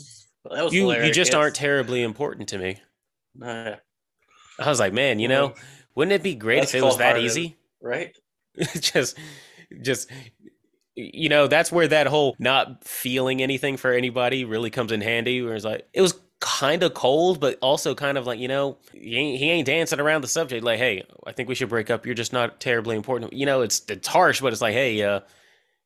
[0.51, 2.77] That was You you just aren't terribly important to me.
[3.41, 3.75] Uh,
[4.60, 5.53] I was like, man, you know,
[5.95, 7.58] wouldn't it be great if it was that easy?
[7.81, 8.15] right?
[8.79, 9.17] just
[9.81, 10.10] just
[10.95, 15.41] you know that's where that whole not feeling anything for anybody really comes in handy
[15.41, 18.77] where it's like it was kind of cold but also kind of like you know
[18.93, 21.89] he ain't, he ain't dancing around the subject like hey i think we should break
[21.89, 25.01] up you're just not terribly important you know it's it's harsh but it's like hey
[25.01, 25.19] uh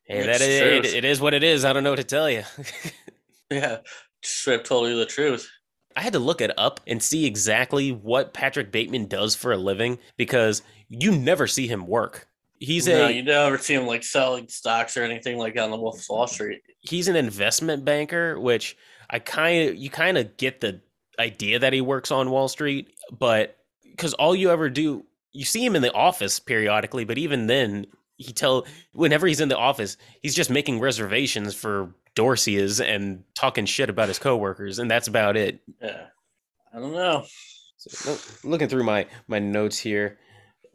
[0.09, 2.29] hey that is it it is what it is i don't know what to tell
[2.29, 2.43] you
[3.49, 3.77] Yeah.
[4.21, 5.49] Strip told you the truth.
[5.95, 9.57] I had to look it up and see exactly what Patrick Bateman does for a
[9.57, 12.27] living because you never see him work.
[12.59, 15.77] He's no, a you never see him like selling stocks or anything like on the
[15.77, 16.61] Wolf of Wall Street.
[16.81, 18.77] he's an investment banker, which
[19.09, 20.81] I kind of you kind of get the
[21.17, 23.57] idea that he works on Wall Street, but
[23.89, 27.87] because all you ever do, you see him in the office periodically, but even then,
[28.19, 33.65] he tell whenever he's in the office, he's just making reservations for Dorsia and talking
[33.65, 35.61] shit about his coworkers, and that's about it.
[35.81, 36.05] Yeah.
[36.73, 37.25] I don't know.
[37.77, 40.19] So, looking through my my notes here.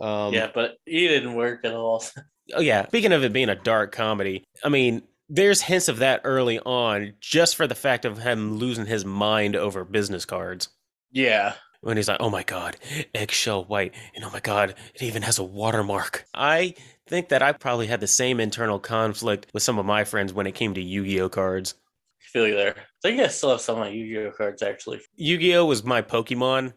[0.00, 2.04] Um, yeah, but he didn't work at all.
[2.54, 2.86] Oh yeah.
[2.88, 7.14] Speaking of it being a dark comedy, I mean, there's hints of that early on,
[7.18, 10.68] just for the fact of him losing his mind over business cards.
[11.10, 11.54] yeah.
[11.84, 12.76] When he's like, "Oh my god,
[13.14, 16.74] eggshell white," and "Oh my god, it even has a watermark." I
[17.06, 20.46] think that I probably had the same internal conflict with some of my friends when
[20.46, 21.74] it came to Yu-Gi-Oh cards.
[22.22, 22.74] I feel you there.
[22.78, 25.00] I think I still have some of my Yu-Gi-Oh cards actually.
[25.16, 26.72] Yu-Gi-Oh was my Pokemon.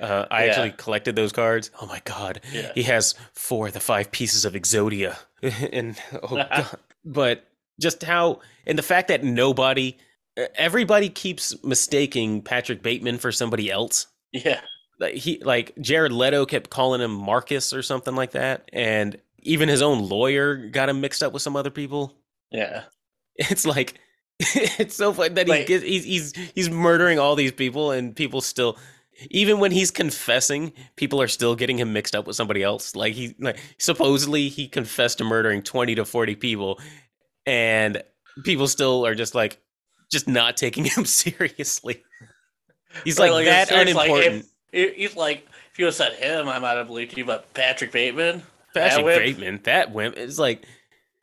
[0.00, 0.50] Uh, I Yeah.
[0.50, 1.70] actually collected those cards.
[1.80, 2.70] Oh my god, Yeah.
[2.74, 5.16] he has four of the five pieces of Exodia,
[5.72, 7.48] and oh god, but
[7.80, 9.96] just how and the fact that nobody,
[10.54, 14.06] everybody keeps mistaking Patrick Bateman for somebody else.
[14.44, 14.60] Yeah.
[14.98, 19.68] Like he, like Jared Leto kept calling him Marcus or something like that, and even
[19.68, 22.14] his own lawyer got him mixed up with some other people.
[22.50, 22.84] Yeah.
[23.36, 24.00] It's like
[24.40, 28.42] it's so funny that he gets, he's he's he's murdering all these people, and people
[28.42, 28.76] still,
[29.30, 32.94] even when he's confessing, people are still getting him mixed up with somebody else.
[32.94, 36.78] Like he like supposedly he confessed to murdering twenty to forty people,
[37.46, 38.02] and
[38.44, 39.58] people still are just like
[40.10, 42.02] just not taking him seriously.
[43.04, 44.96] He's like, it's- that it's like, if- unimportant.
[44.96, 48.42] he's like, if you had said him, I might have believed you, but Patrick Bateman,
[48.74, 49.18] Patrick wimp.
[49.22, 50.16] Bateman, that wimp.
[50.16, 50.62] It's like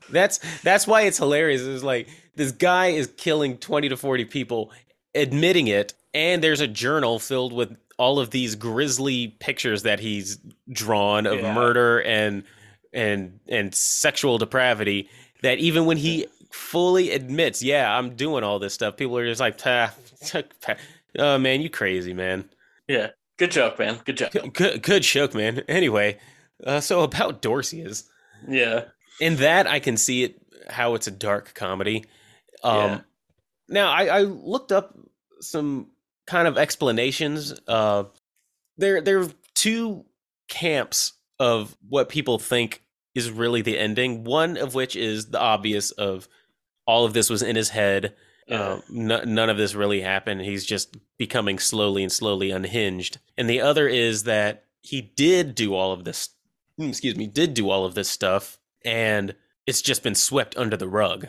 [0.09, 1.61] that's that's why it's hilarious.
[1.61, 4.71] It's like this guy is killing twenty to forty people,
[5.15, 10.37] admitting it, and there's a journal filled with all of these grisly pictures that he's
[10.71, 11.53] drawn of Yeah.
[11.53, 12.43] murder and
[12.91, 15.09] and and sexual depravity.
[15.41, 19.41] That even when he fully admits, yeah, I'm doing all this stuff, people are just
[19.41, 19.93] like, "Ah,
[21.17, 22.49] oh man, you crazy man.
[22.87, 24.31] yeah, good joke, man, good joke.
[24.53, 25.63] Good good joke, man.
[25.67, 26.17] Anyway,
[26.65, 28.09] uh, so about Dorsia is
[28.47, 28.85] Yeah,
[29.19, 32.05] in that I can see it how it's a dark comedy.
[32.63, 32.99] Um, Yeah.
[33.69, 34.97] Now I, I looked up
[35.39, 35.91] some
[36.27, 37.53] kind of explanations.
[37.67, 38.05] Uh,
[38.77, 40.05] there there are two
[40.49, 42.83] camps of what people think
[43.15, 44.23] is really the ending.
[44.23, 46.27] One of which is the obvious of
[46.85, 48.15] all of this was in his head.
[48.49, 50.41] Uh, n- none of this really happened.
[50.41, 53.19] He's just becoming slowly and slowly unhinged.
[53.37, 56.29] And the other is that he did do all of this.
[56.79, 59.33] mm, Excuse me, did do all of this stuff, and
[59.65, 61.27] it's just been swept under the rug.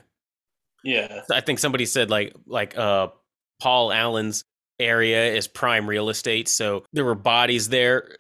[0.83, 3.09] yeah, I think somebody said like like uh
[3.61, 4.45] Paul Allen's
[4.81, 6.49] area is prime real estate.
[6.49, 8.17] So there were bodies there.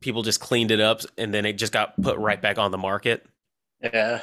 [0.00, 2.78] People just cleaned it up and then it just got put right back on the
[2.78, 3.24] market.
[3.82, 4.22] Yeah.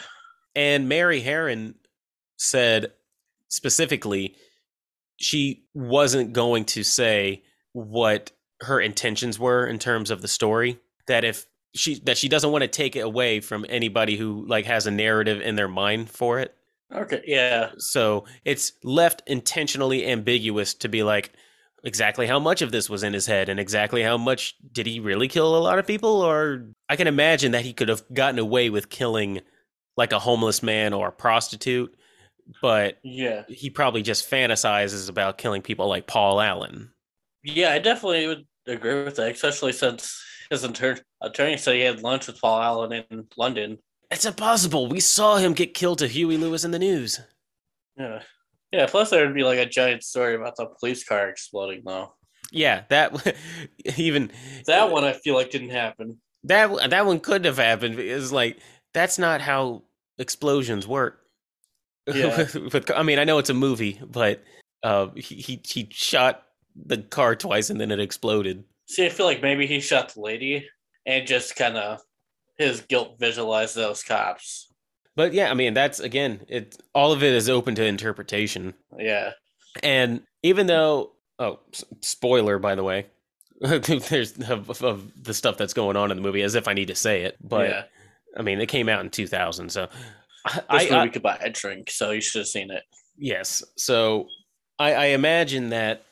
[0.56, 1.76] And Mary Harron
[2.38, 2.92] said
[3.50, 4.36] specifically
[5.20, 8.32] she wasn't going to say what
[8.62, 12.64] her intentions were in terms of the story that if she that she doesn't want
[12.64, 16.40] to take it away from anybody who like has a narrative in their mind for
[16.40, 16.54] it
[16.94, 17.22] Okay.
[17.26, 17.72] Yeah.
[17.78, 21.34] so it's left intentionally ambiguous to be like
[21.84, 25.00] exactly how much of this was in his head and exactly how much did he
[25.02, 28.40] really kill a lot of people or i can imagine that he could have gotten
[28.40, 29.42] away with killing
[29.98, 31.94] like a homeless man or a prostitute
[32.62, 33.44] but Yeah.
[33.50, 36.92] he probably just fantasizes about killing people like paul allen
[37.44, 42.02] Yeah, I definitely would agree with that, especially since his inter- attorney said he had
[42.02, 43.78] lunch with Paul Allen in London.
[44.12, 47.20] it's impossible we saw him get killed to Huey Lewis and the News
[47.98, 48.22] Yeah.
[48.72, 52.14] Yeah, plus there would be like a giant story about the police car exploding though.
[52.52, 53.36] yeah that
[53.98, 54.32] even
[54.68, 56.18] That one I feel like didn't happen.
[56.44, 58.60] that that one could have happened it's like
[58.94, 59.84] that's not how
[60.18, 61.20] explosions work
[62.08, 62.38] Yeah.
[62.38, 64.44] with, with- i mean i know it's a movie but
[64.84, 66.44] uh he, he he shot
[66.76, 70.22] the car twice and then it exploded See, I feel like maybe he shot the
[70.22, 70.66] lady
[71.06, 72.00] and just kind of
[72.58, 74.68] his guilt visualized those cops.
[75.16, 79.32] but yeah i mean that's again it all of it is open to interpretation Yeah.
[79.84, 81.60] and even though oh
[82.02, 83.08] spoiler by the way
[83.62, 86.88] there's of, of the stuff that's going on in the movie as if i need
[86.90, 87.84] to say it but yeah.
[88.38, 89.88] i mean it came out in 2000 so
[90.46, 92.84] I, movie I, could buy a drink, so you should have seen it.
[93.18, 93.64] Yes.
[93.78, 94.28] So
[94.80, 96.04] I, I imagine that.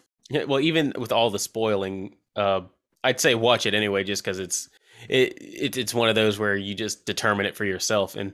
[0.48, 2.62] Well, even with all the spoiling, uh,
[3.04, 4.70] I'd say watch it anyway, just because it's
[5.08, 8.16] it, it it's one of those where you just determine it for yourself.
[8.16, 8.34] And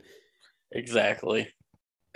[0.72, 1.50] Exactly.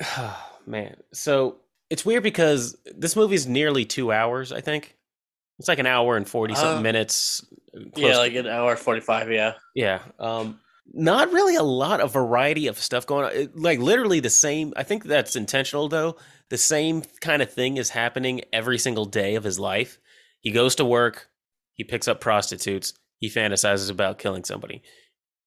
[0.02, 1.58] Oh, man, so
[1.90, 4.52] it's weird because this movie is nearly two hours.
[4.52, 4.96] I think
[5.60, 7.46] it's like an hour and forty something Uh, minutes.
[7.74, 9.32] close Yeah, like an hour forty five.
[9.32, 9.54] Yeah.
[9.74, 10.00] yeah.
[10.20, 10.60] Um,
[10.94, 13.32] not really a lot of variety of stuff going on.
[13.34, 14.74] It- like literally the same.
[14.76, 16.18] I think that's intentional though.
[16.50, 19.98] The same kind of thing is happening every single day of his life.
[20.42, 21.30] He goes to work.
[21.74, 22.94] He picks up prostitutes.
[23.20, 24.84] He fantasizes about killing somebody.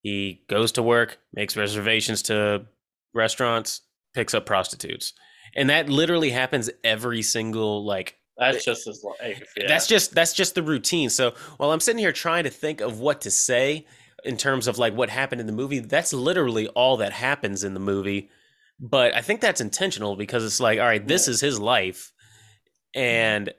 [0.03, 2.67] He goes to work, makes reservations to
[3.15, 3.83] restaurants,
[4.15, 5.13] picks up prostitutes.
[5.55, 9.43] And that literally happens every single like That's eh, just his life.
[9.57, 9.69] Yeah.
[9.69, 11.11] that's just that's just the routine.
[11.11, 13.87] So while I'm sitting here trying to think of what to say
[14.29, 17.73] in terms of like what happened in the movie, that's literally all that happens in
[17.73, 18.29] the movie.
[18.79, 21.33] But I think that's intentional because it's like, all right, this Yeah.
[21.33, 22.13] is his life,
[22.95, 23.53] and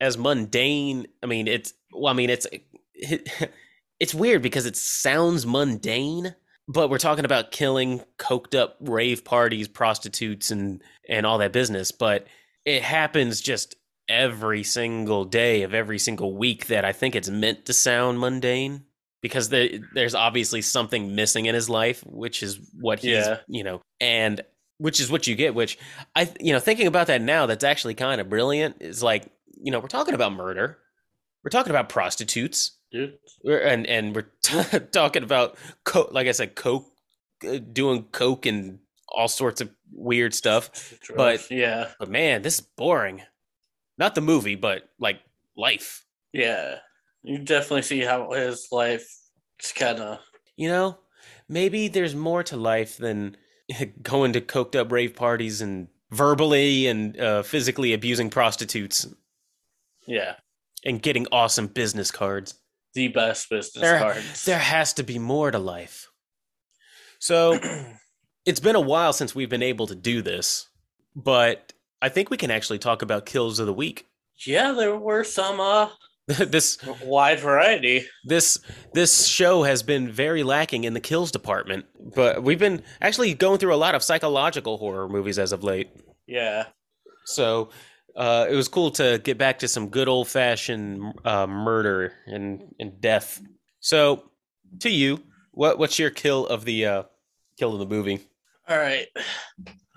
[0.00, 1.06] as mundane.
[1.22, 2.46] I mean, it's well, I mean, it's
[4.00, 6.34] it's weird because it sounds mundane,
[6.68, 11.90] but we're talking about killing coked up rave parties, prostitutes, and and all that business.
[11.90, 12.28] But
[12.64, 13.74] it happens just
[14.08, 18.84] every single day of every single week that I think it's meant to sound mundane
[19.22, 23.38] because the, there's obviously something missing in his life, which is what he's, Yeah.
[23.48, 24.40] you know, and
[24.78, 25.78] which is what you get, which
[26.14, 28.76] I, you know, thinking about that now, that's actually kind of brilliant.
[28.80, 29.30] Is like,
[29.62, 30.78] you know, we're talking about murder,
[31.42, 36.86] we're talking about prostitutes, and and we're t- talking about coke, like I said, coke,
[37.46, 40.92] uh, doing coke and all sorts of weird stuff.
[41.16, 43.22] But- yeah, But man, this is boring.
[43.98, 45.20] Not the movie, but like
[45.56, 46.04] life.
[46.34, 46.80] yeah,
[47.26, 49.06] you definitely see how his life
[49.62, 50.18] is kind of
[50.56, 50.98] You know,
[51.48, 53.36] maybe there's more to life than
[54.02, 59.06] going to coked up rave parties and verbally and uh, physically abusing prostitutes
[60.06, 60.36] yeah
[60.84, 62.54] and getting awesome business cards.
[62.94, 64.44] the best business There- cards.
[64.44, 66.08] There has to be more to life.
[67.18, 67.58] So
[68.46, 70.68] it's been a while since we've been able to do this,
[71.16, 74.06] but I think we can actually talk about kills of the week.
[74.46, 75.88] yeah, there were some uh
[76.48, 78.04] this wide variety.
[78.24, 78.58] this
[78.92, 81.84] this show has been very lacking in the kills department,
[82.14, 85.88] but we've been actually going through a lot of psychological horror movies as of late.
[86.26, 86.66] Yeah,
[87.24, 87.70] So
[88.16, 92.74] uh, it was cool to get back to some good old fashioned uh, murder and,
[92.80, 93.40] and death.
[93.78, 94.30] So
[94.80, 95.22] to you,
[95.52, 97.02] what what's your kill of the uh,
[97.58, 98.20] kill of the movie?
[98.68, 99.06] all right.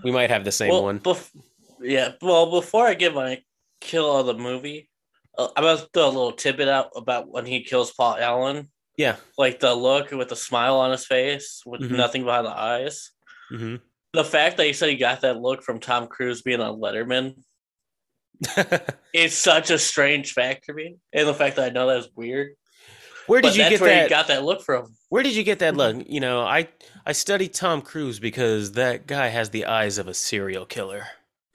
[0.04, 1.00] We might have the same well, one.
[1.00, 1.36] bef-
[1.82, 2.12] yeah.
[2.22, 3.42] Well, before I give my
[3.82, 4.89] kill of the movie,
[5.38, 8.70] I'm gonna throw a little tidbit out about when he kills Paul Allen.
[8.98, 9.16] Yeah.
[9.38, 11.92] Like the look with the smile on his face, with Mhm.
[11.92, 13.12] nothing behind the eyes.
[13.50, 13.76] hmm
[14.14, 17.36] The fact that he said he got that look from Tom Cruise being on Letterman
[19.14, 22.56] is such a strange fact to me, and the fact that I know that's weird.
[23.28, 24.04] where did but you that's get where that?
[24.04, 24.94] he got that look from.
[25.10, 26.04] where did you get that look?
[26.08, 26.68] You know, I
[27.06, 31.08] I studied Tom Cruise because that guy has the eyes of a serial killer.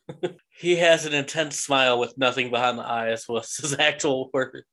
[0.57, 4.65] He has an intense smile with nothing behind the eyes, was his actual words.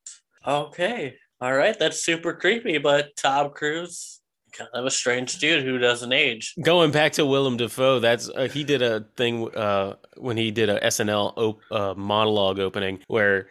[0.46, 1.16] Okay.
[1.40, 1.78] All right.
[1.78, 4.22] That's super creepy, but Tom Cruise,
[4.52, 6.54] kind of a strange dude who doesn't age.
[6.62, 10.70] Going back to Willem Dafoe, that's uh, he did a thing uh, when he did
[10.70, 13.48] a SNL op- uh, monologue opening where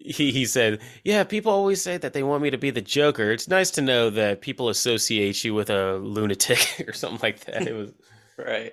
[0.00, 3.30] he, he said, Yeah, people always say that they want me to be the Joker.
[3.30, 7.66] It's nice to know that people associate you with a lunatic or something like that.
[7.66, 7.92] It was
[8.38, 8.72] right.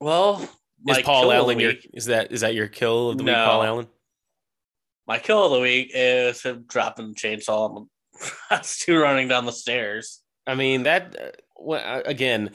[0.00, 0.48] Well,
[0.88, 3.32] is Paul Allen your is that is that your kill of the no.
[3.32, 3.86] week, Paul Allen?
[5.06, 7.86] My kill of the week is him dropping the chainsaw
[8.50, 10.20] and Stu running down the stairs.
[10.46, 11.16] I mean that
[11.68, 12.50] uh, again,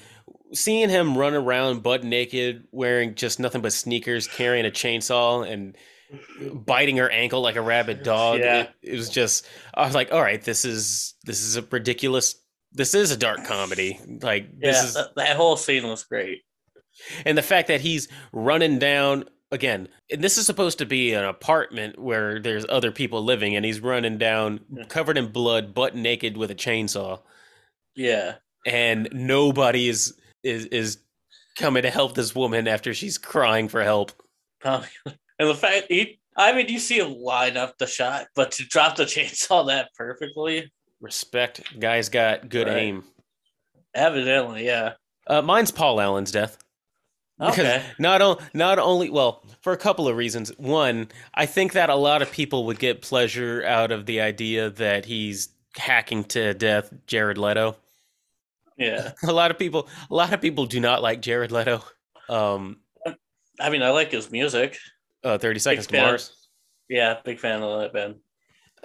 [0.54, 5.76] seeing him run around butt naked, wearing just nothing but sneakers, carrying a chainsaw, and
[6.54, 8.40] biting her ankle like a rabid dog.
[8.40, 8.62] Yeah.
[8.62, 12.36] It, it, was just I was like, all right, this is this is a ridiculous
[12.72, 14.00] this is a dark comedy.
[14.22, 16.44] Like this yeah, is that, that whole scene was great.
[17.26, 21.24] And the fact that he's running down again, and this is supposed to be an
[21.24, 26.38] apartment where there's other people living, and he's running down covered in blood, butt naked
[26.38, 27.20] with a chainsaw.
[27.96, 28.36] Yeah.
[28.66, 30.98] And nobody is is is
[31.58, 34.12] coming to help this woman after she's crying for help.
[35.38, 38.64] And the fact he, I mean, you see him line up the shot, but to
[38.64, 40.72] drop the chainsaw that perfectly.
[41.02, 41.78] Respect.
[41.78, 42.78] Guy's got good right.
[42.78, 43.04] aim.
[43.94, 44.94] Evidently, yeah.
[45.28, 46.58] Uh, mine's Paul Allen's death.
[47.40, 47.84] Okay.
[48.00, 50.50] not o- not only well for a couple of reasons.
[50.58, 54.70] One, I think that a lot of people would get pleasure out of the idea
[54.72, 57.76] that he's hacking to death Jared Leto.
[58.78, 59.12] Yeah.
[59.24, 61.84] a lot of people a lot of people do not like Jared Leto.
[62.30, 62.78] Um
[63.60, 64.78] I mean, I like his music
[65.24, 66.48] uh, 30 Seconds to Mars.
[66.90, 68.16] yeah, big fan of that band.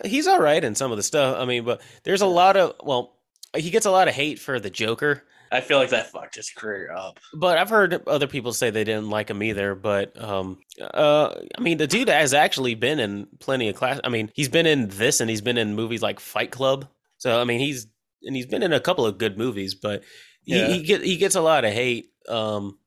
[0.04, 1.36] He's all right in some of the stuff.
[1.38, 3.18] I mean, but there's a lot of, well,
[3.54, 5.24] he gets a lot of hate for the Joker.
[5.52, 7.18] I feel like that fucked his career up.
[7.34, 9.74] But I've heard other people say they didn't like him either.
[9.74, 14.00] But um, uh, I mean, the dude has actually been in plenty of class.
[14.04, 16.86] I mean, he's been in this, and he's been in movies like Fight Club.
[17.18, 17.88] So I mean, he's
[18.22, 20.04] and he's been in a couple of good movies, but
[20.42, 20.68] he yeah.
[20.68, 22.10] he, get, he gets a lot of hate.
[22.28, 22.78] Um,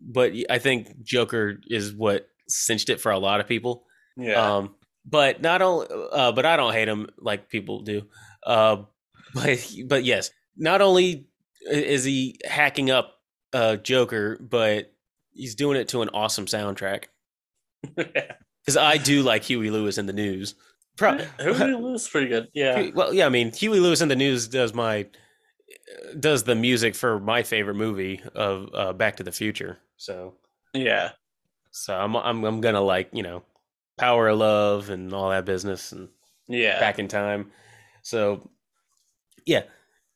[0.00, 3.84] but I think Joker is what cinched it for a lot of people.
[4.16, 4.56] Yeah.
[4.56, 8.02] Um, but not only, uh, but I don't hate him like people do.
[8.46, 8.84] Uh,
[9.34, 11.26] but but yes, not only
[11.70, 13.18] is he hacking up
[13.52, 14.92] uh, Joker, but
[15.32, 17.04] he's doing it to an awesome soundtrack.
[18.64, 20.54] Because I do like Huey Lewis and the News.
[20.96, 22.46] Pro- Huey Lewis pretty good.
[22.54, 22.90] Yeah.
[22.94, 23.26] Well, yeah.
[23.26, 25.06] I mean, Huey Lewis and the News does my
[26.18, 29.78] does the music for my favorite movie of uh, Back to the Future.
[29.96, 30.34] So
[30.74, 31.10] yeah,
[31.70, 33.42] so I'm I'm I'm gonna like you know,
[33.98, 36.08] power of love and all that business and
[36.48, 37.50] yeah, back in time.
[38.02, 38.48] So
[39.44, 39.62] yeah,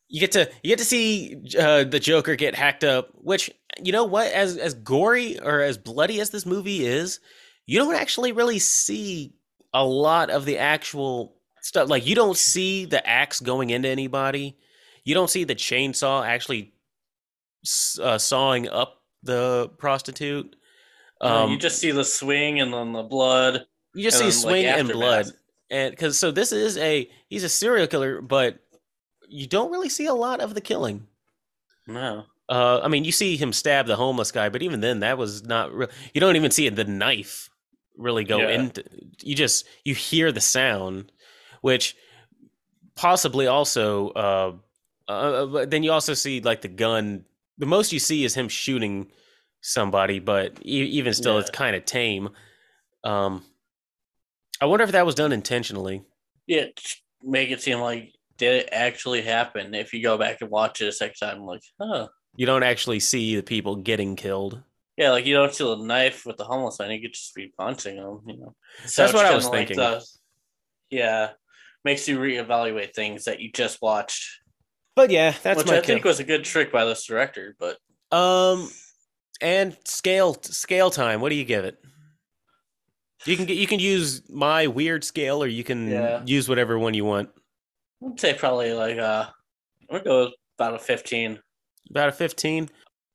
[0.08, 3.10] you get to you get to see uh, the Joker get hacked up.
[3.14, 3.50] Which
[3.82, 7.20] you know what, as as gory or as bloody as this movie is,
[7.66, 9.34] you don't actually really see
[9.74, 11.88] a lot of the actual stuff.
[11.88, 14.56] Like you don't see the axe going into anybody.
[15.04, 16.72] You don't see the chainsaw actually
[18.00, 20.56] uh, sawing up the prostitute.
[21.20, 23.66] Um, you just see the swing and then the blood.
[23.94, 25.26] You just see swing like, and blood,
[25.70, 28.58] and because so this is a he's a serial killer, but
[29.28, 31.06] you don't really see a lot of the killing.
[31.86, 32.24] No.
[32.48, 35.44] Uh, I mean, you see him stab the homeless guy, but even then, that was
[35.44, 35.88] not real.
[36.14, 37.50] You don't even see the knife
[37.96, 38.50] really go yeah.
[38.50, 38.84] into.
[39.22, 41.10] You just you hear the sound,
[41.60, 41.96] which
[42.94, 44.10] possibly also.
[44.10, 44.52] Uh,
[45.08, 47.24] uh, but then you also see like the gun.
[47.58, 49.10] The most you see is him shooting
[49.60, 51.40] somebody, but even still, yeah.
[51.40, 52.28] it's kind of tame.
[53.02, 53.42] Um,
[54.60, 56.04] I wonder if that was done intentionally.
[56.46, 56.66] Yeah,
[57.22, 59.74] make it seem like did it actually happen?
[59.74, 62.08] If you go back and watch it a second time, like, huh?
[62.36, 64.62] You don't actually see the people getting killed.
[64.96, 66.90] Yeah, like you don't see the knife with the homeless man.
[66.90, 68.20] You could just be punching them.
[68.26, 68.54] You know,
[68.86, 69.76] so that's what I was thinking.
[69.76, 70.04] The,
[70.90, 71.30] yeah,
[71.84, 74.40] makes you reevaluate things that you just watched.
[74.94, 75.82] But yeah, that's which I kill.
[75.82, 77.56] think was a good trick by this director.
[77.58, 77.76] But
[78.16, 78.70] um,
[79.40, 81.20] and scale scale time.
[81.20, 81.78] What do you give it?
[83.26, 86.22] You can get you can use my weird scale, or you can yeah.
[86.24, 87.30] use whatever one you want.
[88.04, 89.26] I'd say probably like uh,
[89.82, 91.38] I'm gonna go about a fifteen.
[91.90, 92.68] About a fifteen.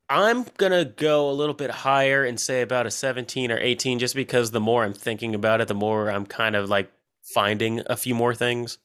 [0.09, 4.15] I'm gonna go a little bit higher and say about a seventeen or eighteen, just
[4.15, 6.91] because the more I'm thinking about it, the more I'm kind of like
[7.23, 8.77] finding a few more things.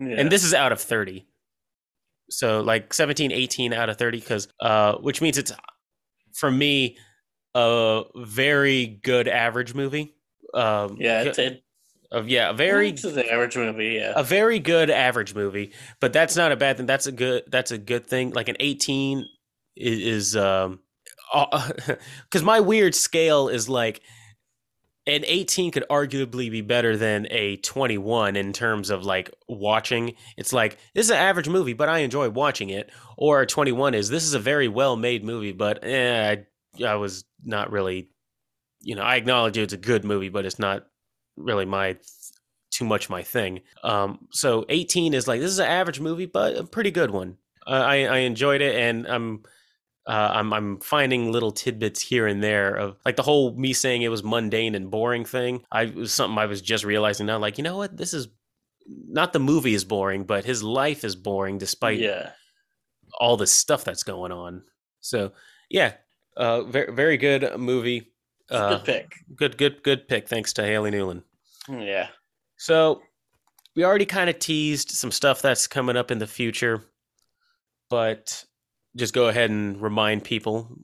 [0.00, 0.16] Yeah.
[0.18, 1.26] And this is out of thirty.
[2.30, 5.52] So like 17, 18 out of 30, because uh, which means it's
[6.32, 6.96] for me
[7.54, 10.14] a very good average movie.
[10.52, 11.62] Um, yeah, it's a,
[12.14, 12.90] of yeah, a very
[13.30, 13.94] average movie.
[14.00, 15.72] Yeah, a very good average movie.
[16.00, 16.86] But that's not a bad thing.
[16.86, 17.44] That's a good.
[17.48, 18.30] That's a good thing.
[18.30, 19.26] Like an eighteen
[19.76, 20.80] is, is um,
[21.32, 24.00] because my weird scale is like
[25.06, 30.14] an 18 could arguably be better than a 21 in terms of like watching.
[30.36, 32.90] It's like this is an average movie, but I enjoy watching it.
[33.18, 36.36] Or a 21 is this is a very well made movie, but eh,
[36.80, 38.08] I, I was not really,
[38.80, 40.86] you know, I acknowledge it's a good movie, but it's not
[41.36, 41.96] really my
[42.70, 43.60] too much my thing.
[43.82, 47.36] Um, so 18 is like this is an average movie, but a pretty good one.
[47.66, 49.42] Uh, I I enjoyed it, and I'm
[50.06, 54.02] uh, I'm I'm finding little tidbits here and there of like the whole me saying
[54.02, 55.64] it was mundane and boring thing.
[55.72, 57.38] I was something I was just realizing now.
[57.38, 58.28] Like you know what, this is
[58.86, 62.32] not the movie is boring, but his life is boring despite Yeah.
[63.18, 64.62] all the stuff that's going on.
[65.00, 65.32] So
[65.70, 65.94] yeah,
[66.36, 68.12] uh, very very good movie.
[68.50, 69.12] Uh, good pick.
[69.36, 70.28] good good good pick.
[70.28, 71.22] Thanks to Haley Newland.
[71.68, 72.08] Yeah.
[72.58, 73.02] So
[73.74, 76.84] we already kind of teased some stuff that's coming up in the future,
[77.90, 78.44] but
[78.96, 80.78] just go ahead and remind people.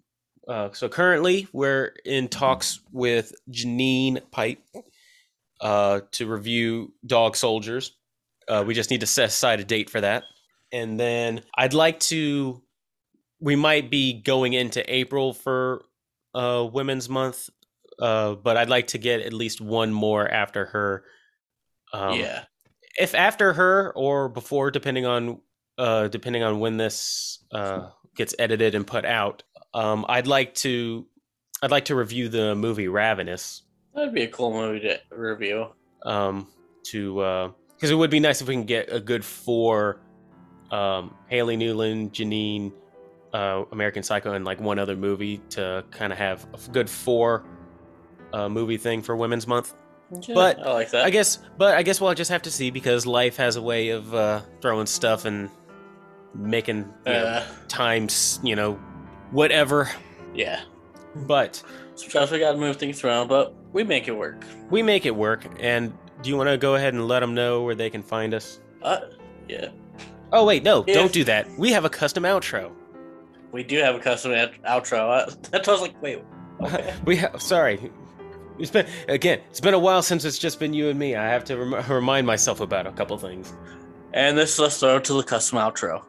[0.49, 4.59] Uh, so currently we're in talks with Janine Pipe
[5.61, 7.97] uh, to review Dog Soldiers.
[8.49, 10.25] Uh, we just need to set aside a date for that,
[10.73, 12.63] and then I'd like to.
[13.43, 15.83] We might be going into April for
[16.35, 17.51] uh, Women's Month,
[18.01, 21.05] uh, but I'd like to get at least one more after her.
[21.93, 22.45] Um, yeah.
[22.99, 25.41] if after her or before, depending on
[25.79, 29.43] uh, depending on when this uh, gets edited and put out,
[29.75, 31.07] um, I'd like to
[31.63, 33.63] I'd like to review the movie Ravenous.
[33.95, 35.69] That'd be a cool movie to review.
[36.05, 36.49] Um,
[36.85, 40.01] to because it would be nice if we can get a good four
[40.71, 42.73] um, Haley Newland, Janine,
[43.33, 47.45] uh, American Psycho, and like one other movie to kind of have a good four
[48.33, 49.75] uh, movie thing for Women's Month.
[50.23, 51.05] Yeah, But I like that.
[51.05, 53.91] I guess, but I guess we'll just have to see because life has a way
[53.91, 55.49] of uh, throwing stuff and
[56.35, 58.75] making you know, Uh, times, you know,
[59.31, 59.89] whatever.
[60.35, 60.61] yeah.
[61.15, 61.63] But
[61.95, 64.45] Sometimes we gotta move things around, but we make it work.
[64.71, 65.45] we make it work.
[65.61, 68.33] And do you want to go ahead and let them know where they can find
[68.35, 68.61] us?
[68.83, 69.01] Uh,
[69.49, 69.69] yeah.
[70.33, 71.49] Oh wait, no, If- don't do that.
[71.59, 72.73] We have a custom outro.
[73.53, 75.29] We do have a custom out- outro.
[75.29, 76.23] Uh, That was like, wait.
[76.63, 76.95] Okay.
[77.05, 77.41] we have.
[77.43, 77.91] Sorry.
[78.59, 79.41] It's been again.
[79.51, 81.17] It's been a while since it's just been you and me.
[81.17, 83.53] I have to rem- remind myself about a couple things.
[84.13, 86.05] and this let's throw to the custom outro.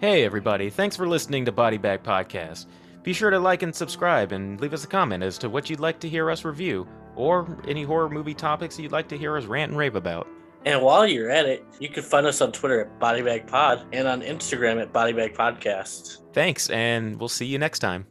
[0.00, 2.66] Hey, everybody, thanks for listening to Body Bag Podcast.
[3.04, 5.78] Be sure to like and subscribe and leave us a comment as to what you'd
[5.80, 9.44] like to hear us review, or any horror movie topics you'd like to hear us
[9.44, 10.26] rant and rave about.
[10.64, 14.22] And while you're at it, you can find us on Twitter at BodyBagPod and on
[14.22, 16.32] Instagram at BodyBagPodcast.
[16.32, 18.06] Thanks, and we'll see you next time.